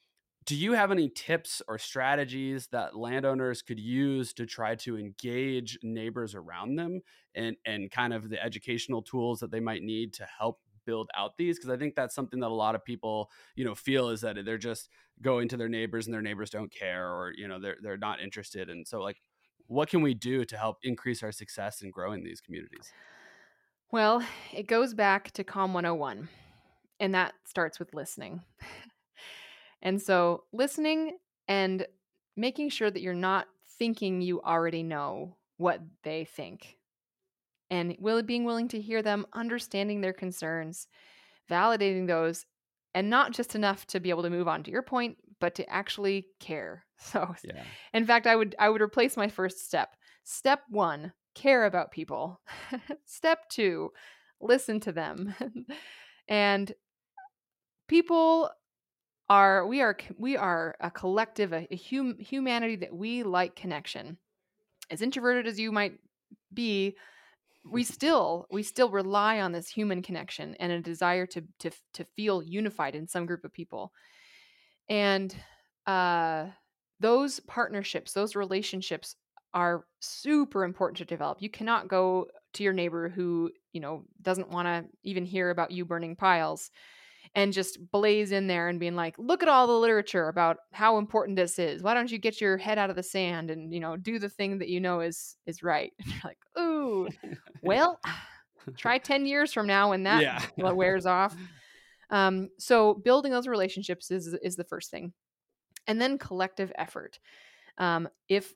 [0.46, 5.78] do you have any tips or strategies that landowners could use to try to engage
[5.84, 7.02] neighbors around them,
[7.36, 11.38] and and kind of the educational tools that they might need to help build out
[11.38, 11.58] these?
[11.60, 14.38] Because I think that's something that a lot of people you know feel is that
[14.44, 14.90] they're just
[15.22, 18.22] going to their neighbors and their neighbors don't care, or you know they're they're not
[18.22, 19.22] interested, and so like
[19.68, 22.96] what can we do to help increase our success in growing these communities?
[23.92, 24.24] well
[24.54, 26.30] it goes back to com 101
[27.00, 28.42] and that starts with listening
[29.82, 31.18] and so listening
[31.48, 31.86] and
[32.36, 36.78] making sure that you're not thinking you already know what they think.
[37.72, 40.88] And will being willing to hear them understanding their concerns
[41.50, 42.46] validating those
[42.94, 45.70] and not just enough to be able to move on to your point but to
[45.70, 46.86] actually care.
[47.02, 47.64] So Yeah.
[47.94, 49.96] in fact i would i would replace my first step.
[50.26, 52.42] Step 1 care about people.
[53.06, 53.92] Step 2
[54.42, 55.34] listen to them.
[56.30, 56.72] And
[57.88, 58.50] people
[59.30, 64.18] are we are we are a collective a, a hum, humanity that we like connection.
[64.90, 66.00] As introverted as you might
[66.54, 66.98] be
[67.70, 72.06] we still we still rely on this human connection and a desire to to to
[72.16, 73.94] feel unified in some group of people.
[74.90, 75.36] And
[75.86, 76.48] uh
[77.00, 79.16] those partnerships those relationships
[79.54, 81.42] are super important to develop.
[81.42, 85.72] You cannot go to your neighbor who you know doesn't want to even hear about
[85.72, 86.72] you burning piles
[87.36, 90.98] and just blaze in there and being like look at all the literature about how
[90.98, 91.84] important this is.
[91.84, 94.30] Why don't you get your head out of the sand and you know do the
[94.30, 95.94] thing that you know is is right?
[96.00, 97.08] And you're like ooh
[97.62, 98.00] well
[98.78, 100.72] try 10 years from now when that yeah.
[100.72, 101.36] wears off.
[102.10, 105.14] Um, so building those relationships is is the first thing.
[105.88, 107.20] And then collective effort.
[107.78, 108.54] Um, if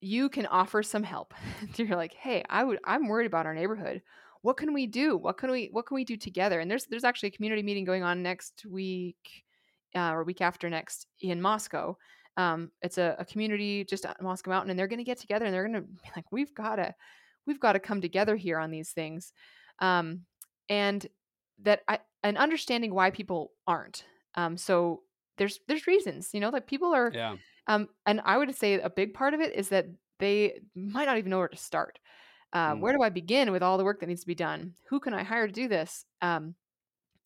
[0.00, 1.34] you can offer some help
[1.76, 4.02] you're like hey i would i'm worried about our neighborhood
[4.46, 5.16] what can we do?
[5.16, 6.60] What can we what can we do together?
[6.60, 9.42] And there's there's actually a community meeting going on next week
[9.96, 11.96] uh, or week after next in moscow.
[12.36, 15.46] Um, it's a, a community just at moscow mountain and they're going to get together
[15.46, 16.94] and they're going to be like we've got to
[17.44, 19.32] we've got to come together here on these things.
[19.80, 20.20] Um,
[20.68, 21.04] and
[21.64, 24.04] that I, and understanding why people aren't.
[24.36, 25.02] Um, so
[25.38, 27.34] there's there's reasons you know like people are Yeah.
[27.66, 29.86] um, and I would say a big part of it is that
[30.20, 31.98] they might not even know where to start.
[32.52, 32.80] Uh, Mm.
[32.80, 34.74] Where do I begin with all the work that needs to be done?
[34.88, 36.04] Who can I hire to do this?
[36.22, 36.54] Um,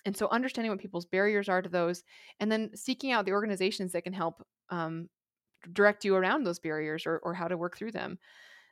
[0.05, 2.03] and so understanding what people's barriers are to those,
[2.41, 5.09] and then seeking out the organizations that can help um,
[5.73, 8.19] direct you around those barriers or, or how to work through them.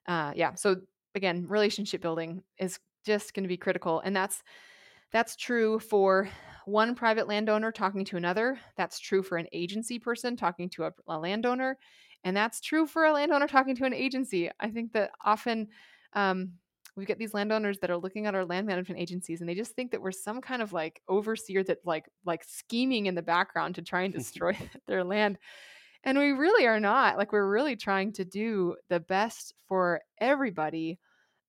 [0.06, 0.54] Uh, yeah.
[0.54, 0.76] So
[1.14, 4.42] again, relationship building is just going to be critical, and that's
[5.12, 6.28] that's true for
[6.66, 8.58] one private landowner talking to another.
[8.76, 11.78] That's true for an agency person talking to a, a landowner.
[12.24, 14.50] And that's true for a landowner talking to an agency.
[14.60, 15.68] I think that often
[16.14, 16.52] um,
[16.96, 19.72] we get these landowners that are looking at our land management agencies and they just
[19.72, 23.76] think that we're some kind of like overseer that like like scheming in the background
[23.76, 24.56] to try and destroy
[24.86, 25.38] their land.
[26.04, 27.18] And we really are not.
[27.18, 30.98] Like we're really trying to do the best for everybody.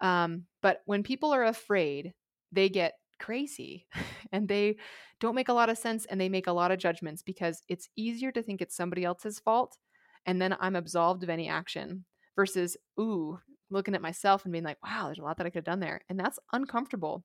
[0.01, 2.13] Um, but when people are afraid,
[2.51, 3.87] they get crazy
[4.31, 4.77] and they
[5.19, 7.89] don't make a lot of sense and they make a lot of judgments because it's
[7.95, 9.77] easier to think it's somebody else's fault
[10.25, 12.05] and then I'm absolved of any action
[12.35, 13.39] versus, ooh,
[13.69, 15.79] looking at myself and being like, wow, there's a lot that I could have done
[15.79, 16.01] there.
[16.09, 17.23] And that's uncomfortable.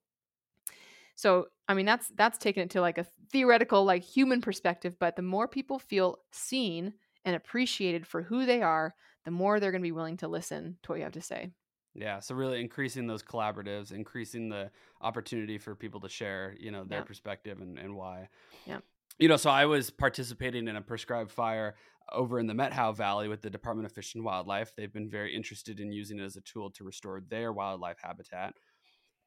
[1.17, 5.17] So, I mean, that's that's taken it to like a theoretical, like human perspective, but
[5.17, 9.83] the more people feel seen and appreciated for who they are, the more they're going
[9.83, 11.51] to be willing to listen to what you have to say.
[11.95, 16.85] Yeah, so really increasing those collaboratives, increasing the opportunity for people to share, you know,
[16.85, 17.05] their Yeah.
[17.05, 18.29] perspective and, and why.
[18.65, 18.81] Yeah.
[19.19, 21.77] You know, so I was participating in a prescribed fire
[22.13, 24.75] over in the Methow Valley with the Department of Fish and Wildlife.
[24.77, 28.55] They've been very interested in using it as a tool to restore their wildlife habitat.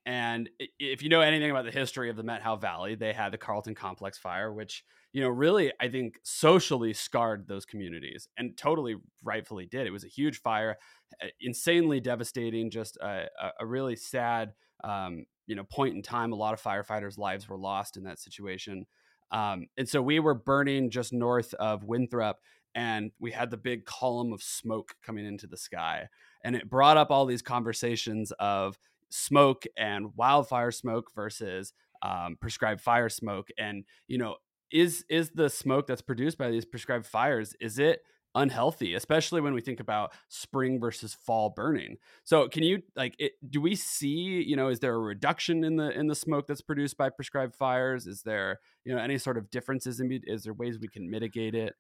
[0.06, 3.38] And if you know anything about the history of the Methow Valley, they had the
[3.40, 4.84] Carlton Complex fire, which,
[5.14, 9.88] you know, really, I think socially scarred those communities and totally rightfully did.
[9.88, 10.78] It was a huge fire,
[11.22, 13.30] uh, insanely devastating, just a-
[13.60, 16.32] a really sad, um, you know, point in time.
[16.34, 18.86] A lot of firefighters' lives were lost in that situation.
[19.32, 22.40] Um, and so we were burning just north of Winthrop,
[22.76, 26.08] and we had the big column of smoke coming into the sky.
[26.44, 28.78] And it brought up all these conversations of,
[29.10, 34.36] smoke and wildfire smoke versus um, prescribed fire smoke and you know
[34.72, 38.02] is is the smoke that's produced by these prescribed fires is it
[38.38, 43.34] unhealthy especially when we think about spring versus fall burning so can you like it,
[43.50, 46.62] do we see you know is there a reduction in the in the smoke that's
[46.62, 50.54] produced by prescribed fires is there you know any sort of differences in is there
[50.54, 51.74] ways we can mitigate it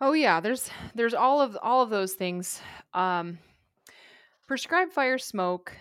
[0.00, 2.60] Oh yeah, there's there's all of all of those things.
[2.94, 3.38] Um,
[4.48, 5.76] prescribed fire smoke.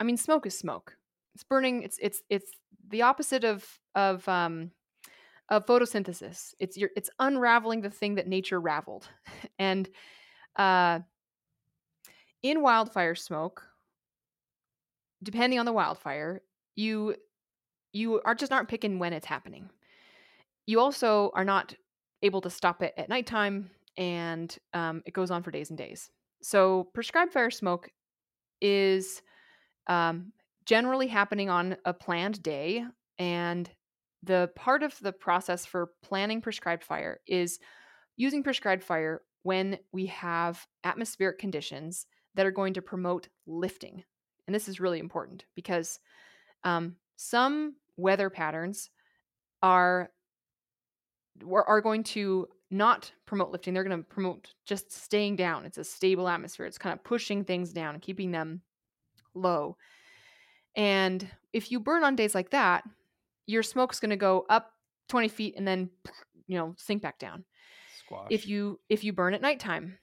[0.00, 0.96] I mean, smoke is smoke.
[1.34, 1.82] It's burning.
[1.82, 2.50] It's it's it's
[2.88, 3.64] the opposite of
[3.94, 4.72] of um,
[5.48, 6.54] of photosynthesis.
[6.58, 9.08] It's it's unraveling the thing that nature raveled,
[9.58, 9.88] and
[10.56, 11.00] uh,
[12.42, 13.62] in wildfire smoke,
[15.22, 16.42] depending on the wildfire,
[16.74, 17.14] you
[17.92, 19.70] you are just aren't picking when it's happening.
[20.66, 21.74] You also are not
[22.22, 26.10] able to stop it at nighttime, and um, it goes on for days and days.
[26.42, 27.90] So prescribed fire smoke
[28.60, 29.22] is
[29.86, 30.32] um,
[30.64, 32.84] generally happening on a planned day,
[33.18, 33.70] and
[34.22, 37.58] the part of the process for planning prescribed fire is
[38.16, 44.02] using prescribed fire when we have atmospheric conditions that are going to promote lifting.
[44.46, 45.98] And this is really important because
[46.64, 48.90] um, some weather patterns
[49.62, 50.10] are
[51.44, 53.74] are going to not promote lifting.
[53.74, 55.66] They're going to promote just staying down.
[55.66, 56.66] It's a stable atmosphere.
[56.66, 58.62] It's kind of pushing things down and keeping them
[59.34, 59.76] low.
[60.74, 62.84] And if you burn on days like that,
[63.46, 64.72] your smoke's going to go up
[65.08, 65.90] 20 feet and then
[66.46, 67.44] you know sink back down.
[68.04, 69.98] squash If you if you burn at nighttime,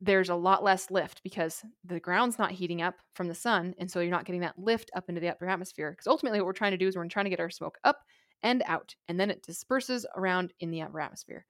[0.00, 3.90] there's a lot less lift because the ground's not heating up from the sun, and
[3.90, 5.90] so you're not getting that lift up into the upper atmosphere.
[5.90, 8.00] Because ultimately, what we're trying to do is we're trying to get our smoke up
[8.42, 11.46] and out, and then it disperses around in the upper atmosphere.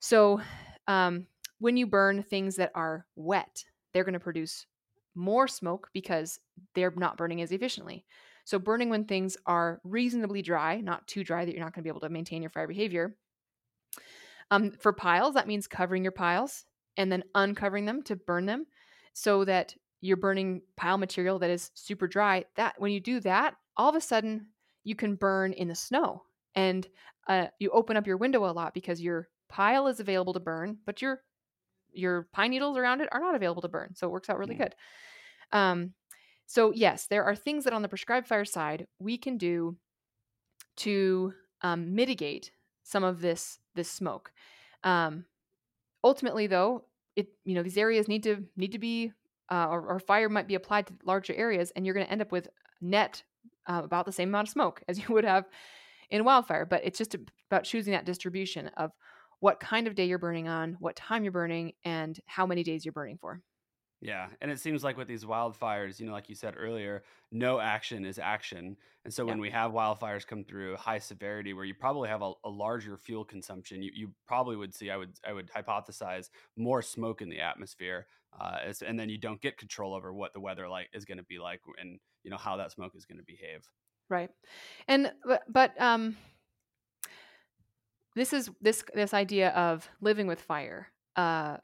[0.00, 0.40] So,
[0.86, 1.26] um,
[1.58, 4.66] when you burn things that are wet, they're going to produce
[5.14, 6.38] more smoke because
[6.74, 8.04] they're not burning as efficiently.
[8.48, 11.86] So, burning when things are reasonably dry, not too dry that you're not going to
[11.86, 13.14] be able to maintain your fire behavior.
[14.50, 16.64] Um, for piles, that means covering your piles
[16.96, 18.66] and then uncovering them to burn them
[19.12, 22.46] so that you're burning pile material that is super dry.
[22.54, 24.48] That when you do that, all of a sudden
[24.84, 26.22] you can burn in the snow
[26.54, 26.88] and
[27.26, 30.78] uh, you open up your window a lot because your pile is available to burn,
[30.86, 31.22] but your
[31.92, 33.94] your pine needles around it are not available to burn.
[33.94, 34.58] So it works out really Mm.
[34.58, 34.74] good.
[35.52, 35.94] Um,
[36.48, 39.76] so yes, there are things that on the prescribed fire side we can do
[40.78, 42.52] to um, mitigate
[42.84, 44.32] some of this this smoke.
[44.82, 45.26] Um,
[46.02, 46.84] ultimately, though,
[47.16, 49.12] it you know these areas need to need to be
[49.50, 52.22] uh, or, or fire might be applied to larger areas, and you're going to end
[52.22, 52.48] up with
[52.80, 53.22] net
[53.66, 55.44] uh, about the same amount of smoke as you would have
[56.08, 56.64] in wildfire.
[56.64, 57.14] But it's just
[57.50, 58.92] about choosing that distribution of
[59.40, 62.86] what kind of day you're burning on, what time you're burning, and how many days
[62.86, 63.42] you're burning for.
[64.00, 67.58] Yeah, and it seems like with these wildfires, you know, like you said earlier, no
[67.58, 68.76] action is action.
[69.04, 69.40] And so when Yeah.
[69.40, 73.24] we have wildfires come through high severity, where you probably have a, a larger fuel
[73.24, 77.40] consumption, you, you probably would see, I would I would hypothesize more smoke in the
[77.40, 78.06] atmosphere,
[78.40, 81.18] uh, as, and then you don't get control over what the weather like is going
[81.18, 83.68] to be like, and you know how that smoke is going to behave.
[84.08, 84.30] right
[84.86, 86.16] and but, but um
[88.14, 91.56] this is this this idea of living with fire uh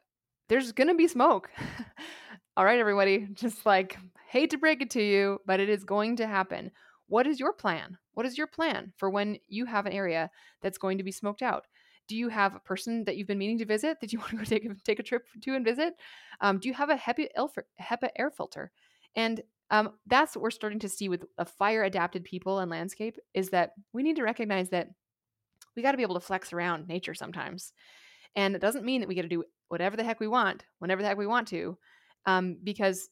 [0.48, 1.50] there's gonna be smoke
[2.56, 3.96] all right everybody just like
[4.28, 6.70] hate to break it to you but it is going to happen.
[7.06, 7.98] What is your plan?
[8.14, 10.30] What is your plan for when you have an area
[10.62, 11.66] that's going to be smoked out?
[12.08, 14.36] Do you have a person that you've been meaning to visit that you want to
[14.36, 15.94] go take a, take a trip to and visit?
[16.40, 17.28] Um, do you have a HEPA,
[17.80, 18.70] HEPA air filter?
[19.16, 23.18] And um, that's what we're starting to see with a fire adapted people and landscape
[23.32, 24.88] is that we need to recognize that
[25.76, 27.72] we got to be able to flex around nature sometimes.
[28.36, 31.02] And it doesn't mean that we got to do whatever the heck we want whenever
[31.02, 31.76] the heck we want to
[32.26, 33.08] um, because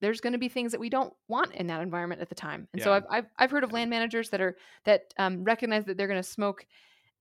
[0.00, 2.68] there's going to be things that we don't want in that environment at the time
[2.72, 5.96] and so I've, I've, I've heard of land managers that are that um, recognize that
[5.96, 6.64] they're going to smoke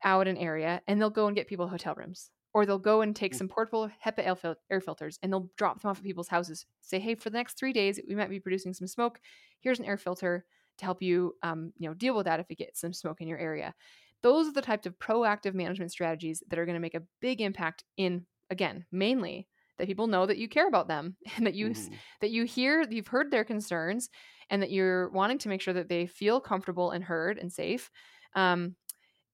[0.03, 3.15] out an area and they'll go and get people hotel rooms or they'll go and
[3.15, 6.65] take some portable HEPA air filters and they'll drop them off at people's houses.
[6.81, 9.19] Say, hey, for the next three days, we might be producing some smoke.
[9.59, 10.43] Here's an air filter
[10.79, 13.27] to help you, um, you know, deal with that if you get some smoke in
[13.27, 13.75] your area.
[14.23, 17.41] Those are the types of proactive management strategies that are going to make a big
[17.41, 19.47] impact in, again, mainly
[19.78, 21.99] that people know that you care about them and that you Mhm.
[22.21, 24.09] that you hear you've heard their concerns
[24.49, 27.89] and that you're wanting to make sure that they feel comfortable and heard and safe
[28.36, 28.75] um,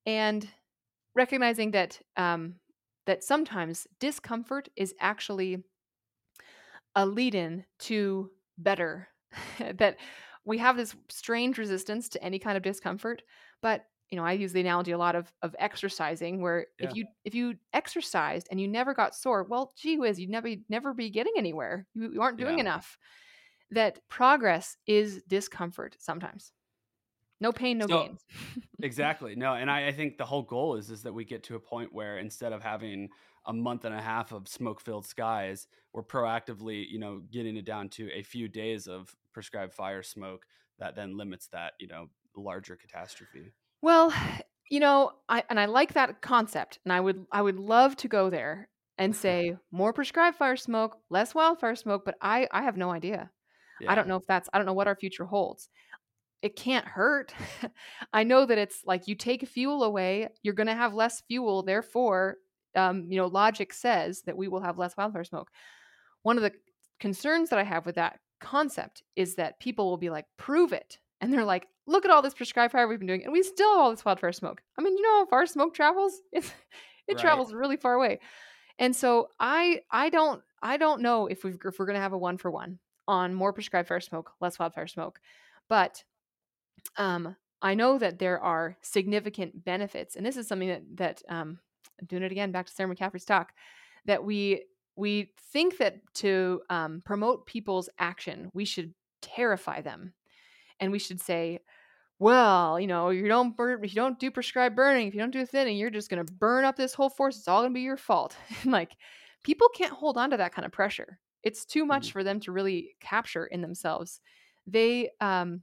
[0.06, 0.48] and
[1.14, 2.60] recognizing that um,
[3.06, 5.64] that sometimes discomfort is actually
[6.94, 9.08] a lead-in to better
[9.58, 9.98] that
[10.44, 13.22] we have this strange resistance to any kind of discomfort
[13.60, 16.88] but you know i use the analogy a lot of of exercising where Yeah.
[16.90, 20.50] if you if you exercised and you never got sore well gee whiz you'd never
[20.68, 21.88] never be getting anywhere.
[21.94, 22.66] You, you aren't doing Yeah.
[22.66, 22.96] enough.
[23.72, 26.52] That progress is discomfort sometimes.
[27.40, 28.24] No pain no So- gains
[28.82, 31.56] exactly no and I, I think the whole goal is is that we get to
[31.56, 33.08] a point where instead of having
[33.46, 37.64] a month and a half of smoke filled skies we're proactively you know getting it
[37.64, 40.46] down to a few days of prescribed fire smoke
[40.78, 42.06] that then limits that you know
[42.36, 43.52] larger catastrophe
[43.84, 44.14] Well,
[44.70, 48.08] you know, I and I like that concept, and I would I would love to
[48.08, 52.76] go there and say more prescribed fire smoke, less wildfire smoke, but I I have
[52.76, 53.30] no idea.
[53.86, 55.68] I don't know if that's I don't know what our future holds.
[56.40, 57.34] It can't hurt.
[58.12, 61.62] I know that it's like you take fuel away, you're going to have less fuel,
[61.62, 62.36] therefore,
[62.76, 65.50] um, you know, logic says that we will have less wildfire smoke.
[66.22, 66.52] One of the
[67.00, 70.98] concerns that I have with that concept is that people will be like, prove it.
[71.20, 73.72] And they're like, look at all this prescribed fire we've been doing, and we still
[73.74, 74.62] have all this wildfire smoke.
[74.78, 76.20] I mean, you know how far smoke travels?
[76.32, 76.52] It's,
[77.06, 77.20] it Right.
[77.20, 78.20] travels really far away.
[78.78, 82.18] And so I I don't I don't know if we've if we're gonna have a
[82.18, 85.20] one for one on more prescribed fire smoke, less wildfire smoke.
[85.68, 86.02] But
[86.96, 91.58] um I know that there are significant benefits, and this is something that that um
[92.00, 93.52] I'm doing it again back to Sarah McCaffrey's talk,
[94.06, 94.64] that we
[94.96, 100.14] we think that to um, promote people's action, we should terrify them,
[100.80, 101.60] and we should say,
[102.18, 105.30] well, you know, you don't burn, if you don't do prescribed burning, if you don't
[105.32, 107.38] do thinning, you're just going to burn up this whole forest.
[107.40, 108.36] It's all going to be your fault.
[108.62, 108.96] And like,
[109.42, 111.20] people can't hold on to that kind of pressure.
[111.42, 112.12] It's too much Mhm.
[112.12, 114.20] for them to really capture in themselves.
[114.66, 115.62] They, um,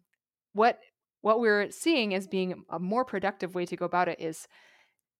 [0.53, 0.80] what
[1.22, 4.47] what we're seeing as being a more productive way to go about it is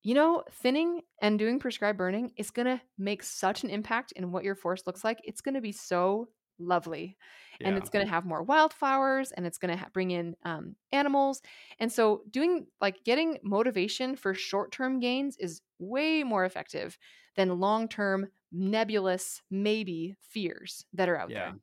[0.04, 4.32] you know, thinning and doing prescribed burning is going to make such an impact in
[4.32, 5.20] what your forest looks like.
[5.24, 6.30] It's going to be so
[6.62, 7.18] lovely.
[7.64, 7.78] And Yeah.
[7.78, 11.42] it's going to have more wildflowers and it's going to ha- bring in um, animals.
[11.80, 16.98] And so, doing like getting motivation for short term gains is way more effective
[17.36, 21.60] than long term, nebulous, maybe fears that are out yeah there.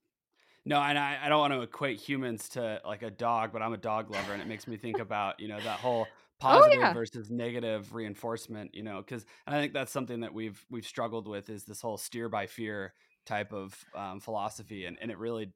[0.66, 3.74] no and I, I don't want to equate humans to like a dog but i'm
[3.74, 6.92] a dog lover and it makes me think about you know that whole positive Oh,
[6.92, 6.94] yeah.
[6.94, 11.50] versus negative reinforcement you know because i think that's something that we've we've struggled with
[11.50, 12.94] is this whole steer by fear
[13.28, 15.52] type of um, philosophy and, and it really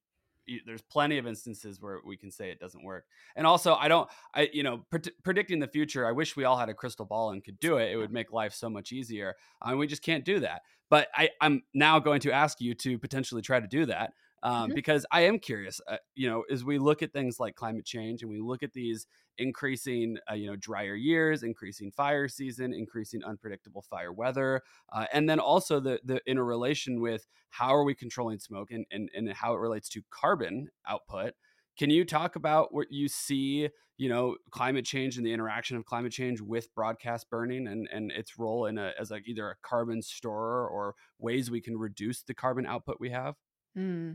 [0.66, 3.04] there's plenty of instances where we can say it doesn't work.
[3.36, 6.56] And also i don't i you know pred- predicting the future i wish we all
[6.56, 7.90] had a crystal ball and could do it.
[7.92, 9.34] It would make life so much easier.
[9.62, 10.62] And we just can't do that.
[10.90, 14.12] But I, i'm now going to ask you to potentially try to do that
[14.42, 14.74] um, Mhm.
[14.74, 15.80] because I am curious.
[15.86, 18.72] Uh, you know, as we look at things like climate change and we look at
[18.72, 19.06] these
[19.38, 24.62] increasing, uh, you know, drier years, increasing fire season, increasing unpredictable fire weather,
[24.92, 29.10] uh, and then also the the interrelation with how are we controlling smoke and, and
[29.14, 31.34] and how it relates to carbon output.
[31.78, 35.86] Can you talk about what you see, you know, climate change and the interaction of
[35.86, 39.56] climate change with broadcast burning and, and its role in a, as like either a
[39.62, 43.36] carbon storer or ways we can reduce the carbon output we have?
[43.74, 44.12] Hmm.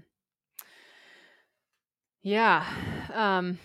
[2.27, 2.65] Yeah.
[3.13, 3.57] Um,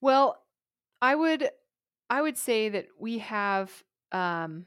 [0.00, 0.42] well,
[1.02, 1.50] I would
[2.10, 3.70] I would say that we have
[4.12, 4.66] um,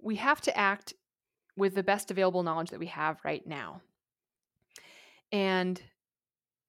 [0.00, 0.94] we have to act
[1.56, 3.82] with the best available knowledge that we have right now.
[5.32, 5.82] And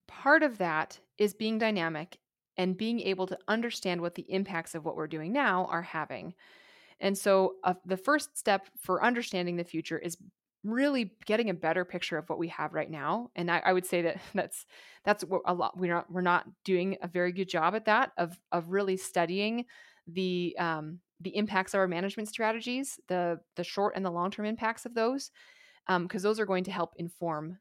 [0.07, 2.19] part of that is being dynamic
[2.57, 6.33] and being able to understand what the impacts of what we're doing now are having.
[6.99, 10.17] And so, uh, the first step for understanding the future is
[10.65, 13.29] really getting a better picture of what we have right now.
[13.35, 14.65] And I, I would say that that's
[15.05, 18.37] that's a lot we're not we're not doing a very good job at that of
[18.51, 19.65] of really studying
[20.07, 24.45] the um, the impacts of our management strategies, the the short and the long term
[24.45, 25.31] impacts of those,
[25.87, 27.57] because those are going to help inform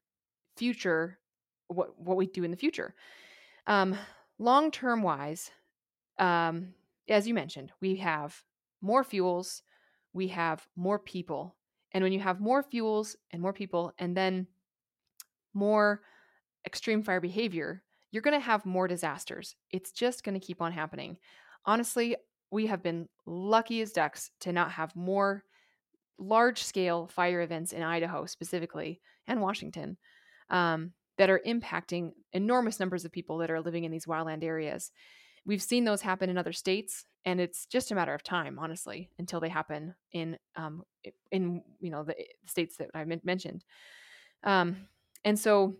[0.56, 1.18] future
[1.68, 2.94] what what we do in the future.
[3.66, 3.96] Um,
[4.38, 5.50] long term wise,
[6.18, 6.74] um,
[7.08, 8.42] as you mentioned, we have
[8.84, 9.62] more fuels,
[10.12, 11.56] we have more people.
[11.92, 14.46] And when you have more fuels and more people, and then
[15.54, 16.02] more
[16.66, 19.56] extreme fire behavior, you're going to have more disasters.
[19.70, 21.16] It's just going to keep on happening.
[21.64, 22.16] Honestly,
[22.50, 25.44] we have been lucky as ducks to not have more
[26.18, 29.96] large scale fire events in Idaho specifically and Washington
[30.50, 34.92] um, that are impacting enormous numbers of people that are living in these wildland areas.
[35.46, 39.10] We've seen those happen in other states, and it's just a matter of time, honestly,
[39.18, 40.82] until they happen in um,
[41.30, 42.14] in you know the
[42.46, 43.64] states that I mentioned.
[44.42, 44.88] Um,
[45.24, 45.76] and so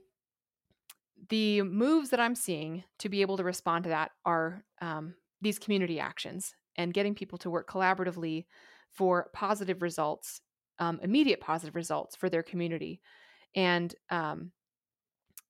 [1.29, 5.59] the moves that I'm seeing to be able to respond to that are um, these
[5.59, 8.47] community actions and getting people to work collaboratively
[8.91, 10.41] for positive results,
[10.79, 13.01] um, immediate positive results for their community.
[13.55, 14.51] And um,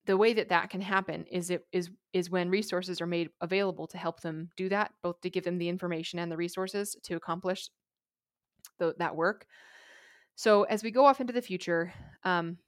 [0.06, 3.86] the way that that can happen is it is is when resources are made available
[3.88, 7.14] to help them do that, both to give them the information and the resources to
[7.14, 7.68] accomplish
[8.78, 9.46] the, that work.
[10.36, 11.92] So as we go off into the future,
[12.24, 12.58] um,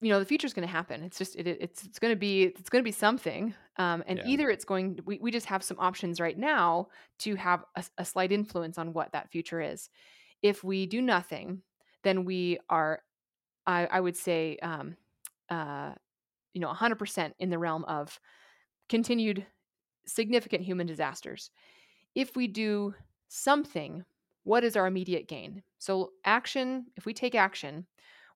[0.00, 2.18] you know the future is going to happen it's just it, it's it's going to
[2.18, 4.26] be it's going to be something um, and yeah.
[4.26, 6.86] either it's going we, we just have some options right now
[7.18, 9.90] to have a, a, slight influence on what that future is
[10.42, 11.62] if we do nothing
[12.04, 13.00] then we are
[13.68, 14.96] i, I would say um,
[15.50, 15.92] uh,
[16.52, 18.18] you know 100% in the realm of
[18.88, 19.46] continued
[20.06, 21.50] significant human disasters
[22.16, 22.94] if we do
[23.28, 24.04] something
[24.42, 27.86] what is our immediate gain so action if we take action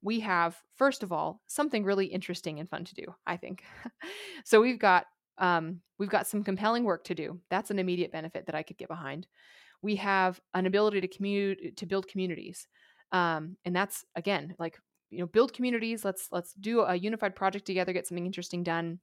[0.02, 3.62] we have, first of all, something really interesting and fun to do, I think.
[4.44, 5.06] so we've got
[5.38, 7.40] um, we've got some compelling work to do.
[7.48, 9.26] That's an immediate benefit that I could get behind.
[9.80, 12.66] We have an ability to commute to build communities.
[13.12, 14.78] Um, and that's again like
[15.12, 18.98] you know build communities let's let's do a unified project together get something interesting done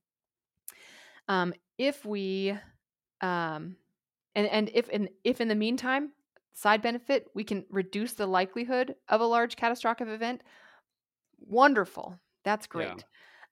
[1.28, 2.51] um, if we
[3.22, 3.76] um,
[4.36, 6.12] and and if and if in the meantime
[6.53, 10.41] side benefit we can reduce the likelihood of a large catastrophic event
[11.39, 12.20] Wonderful.
[12.43, 12.88] That's great.
[12.88, 13.03] Yeah.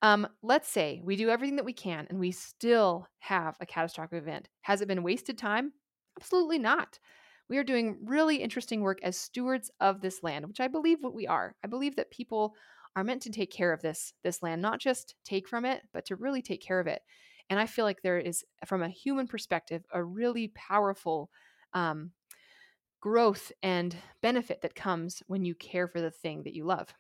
[0.04, 4.20] Um, let's say we do everything that we can and we still have a catastrophic
[4.20, 4.48] event.
[4.62, 5.74] Has it been wasted time?
[6.20, 7.00] Absolutely not.
[7.50, 11.14] We are doing really interesting work as stewards of this land, which I believe what
[11.14, 11.56] we are.
[11.64, 12.56] I believe that people
[12.96, 16.06] are meant to take care of this this land, not just take from it, but
[16.06, 17.02] to really take care of it.
[17.50, 21.30] And I feel like there is, from a human perspective, a really powerful
[21.74, 22.12] um,
[23.00, 26.94] growth and benefit that comes when you care for the thing that you love.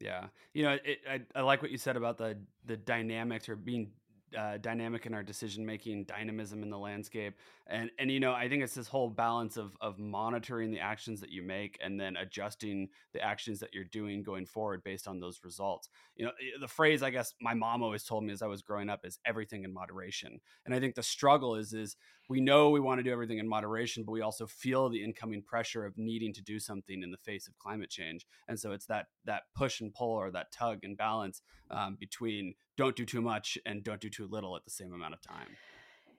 [0.00, 3.56] Yeah, you know, it, I, I like what you said about the the dynamics or
[3.56, 3.92] being
[4.36, 7.34] uh, dynamic in our decision making, dynamism in the landscape,
[7.66, 11.20] and and you know I think it's this whole balance of of monitoring the actions
[11.20, 15.20] that you make and then adjusting the actions that you're doing going forward based on
[15.20, 15.88] those results.
[16.16, 18.88] You know the phrase I guess my mom always told me as I was growing
[18.88, 21.96] up is everything in moderation, and I think the struggle is is
[22.28, 25.42] we know we want to do everything in moderation, but we also feel the incoming
[25.42, 28.86] pressure of needing to do something in the face of climate change, and so it's
[28.86, 33.20] that that push and pull or that tug and balance um, between don't do too
[33.20, 35.48] much and don't do too little at the same amount of time.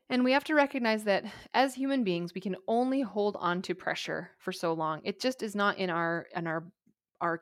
[0.09, 3.73] And we have to recognize that as human beings, we can only hold on to
[3.73, 5.01] pressure for so long.
[5.03, 6.65] It just is not in our in our
[7.21, 7.41] our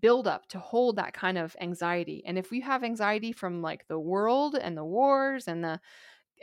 [0.00, 2.22] build up to hold that kind of anxiety.
[2.26, 5.80] And if we have anxiety from like the world and the wars and the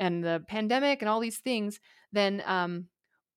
[0.02, 1.80] and the pandemic and all these things,
[2.12, 2.88] then um,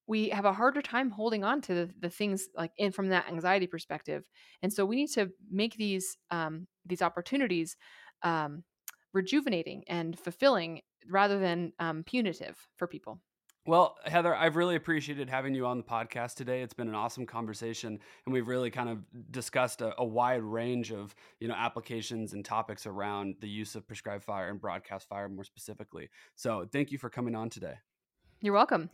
[0.06, 3.28] we have a harder time holding on to the, the things like in from that
[3.28, 4.24] anxiety perspective.
[4.62, 7.76] And so we need to make these um, these opportunities
[8.22, 8.64] um,
[9.12, 13.20] rejuvenating and fulfilling rather than um, punitive for people.
[13.66, 16.60] Well, Heather, I've really appreciated having you on the podcast today.
[16.60, 18.98] It's been an awesome conversation, and we've really kind of
[19.30, 23.86] discussed a, a, wide range of you know applications and topics around the use of
[23.86, 26.10] prescribed fire and broadcast fire more specifically.
[26.34, 27.76] So, thank you for coming on today.
[28.42, 28.90] You're welcome.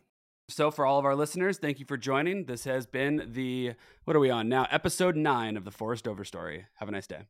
[0.47, 2.45] So, for all of our listeners, thank you for joining.
[2.45, 3.73] This has been the
[4.05, 4.67] what are we on now?
[4.71, 6.63] Episode nine of the Forest Overstory.
[6.75, 7.25] Have a nice day.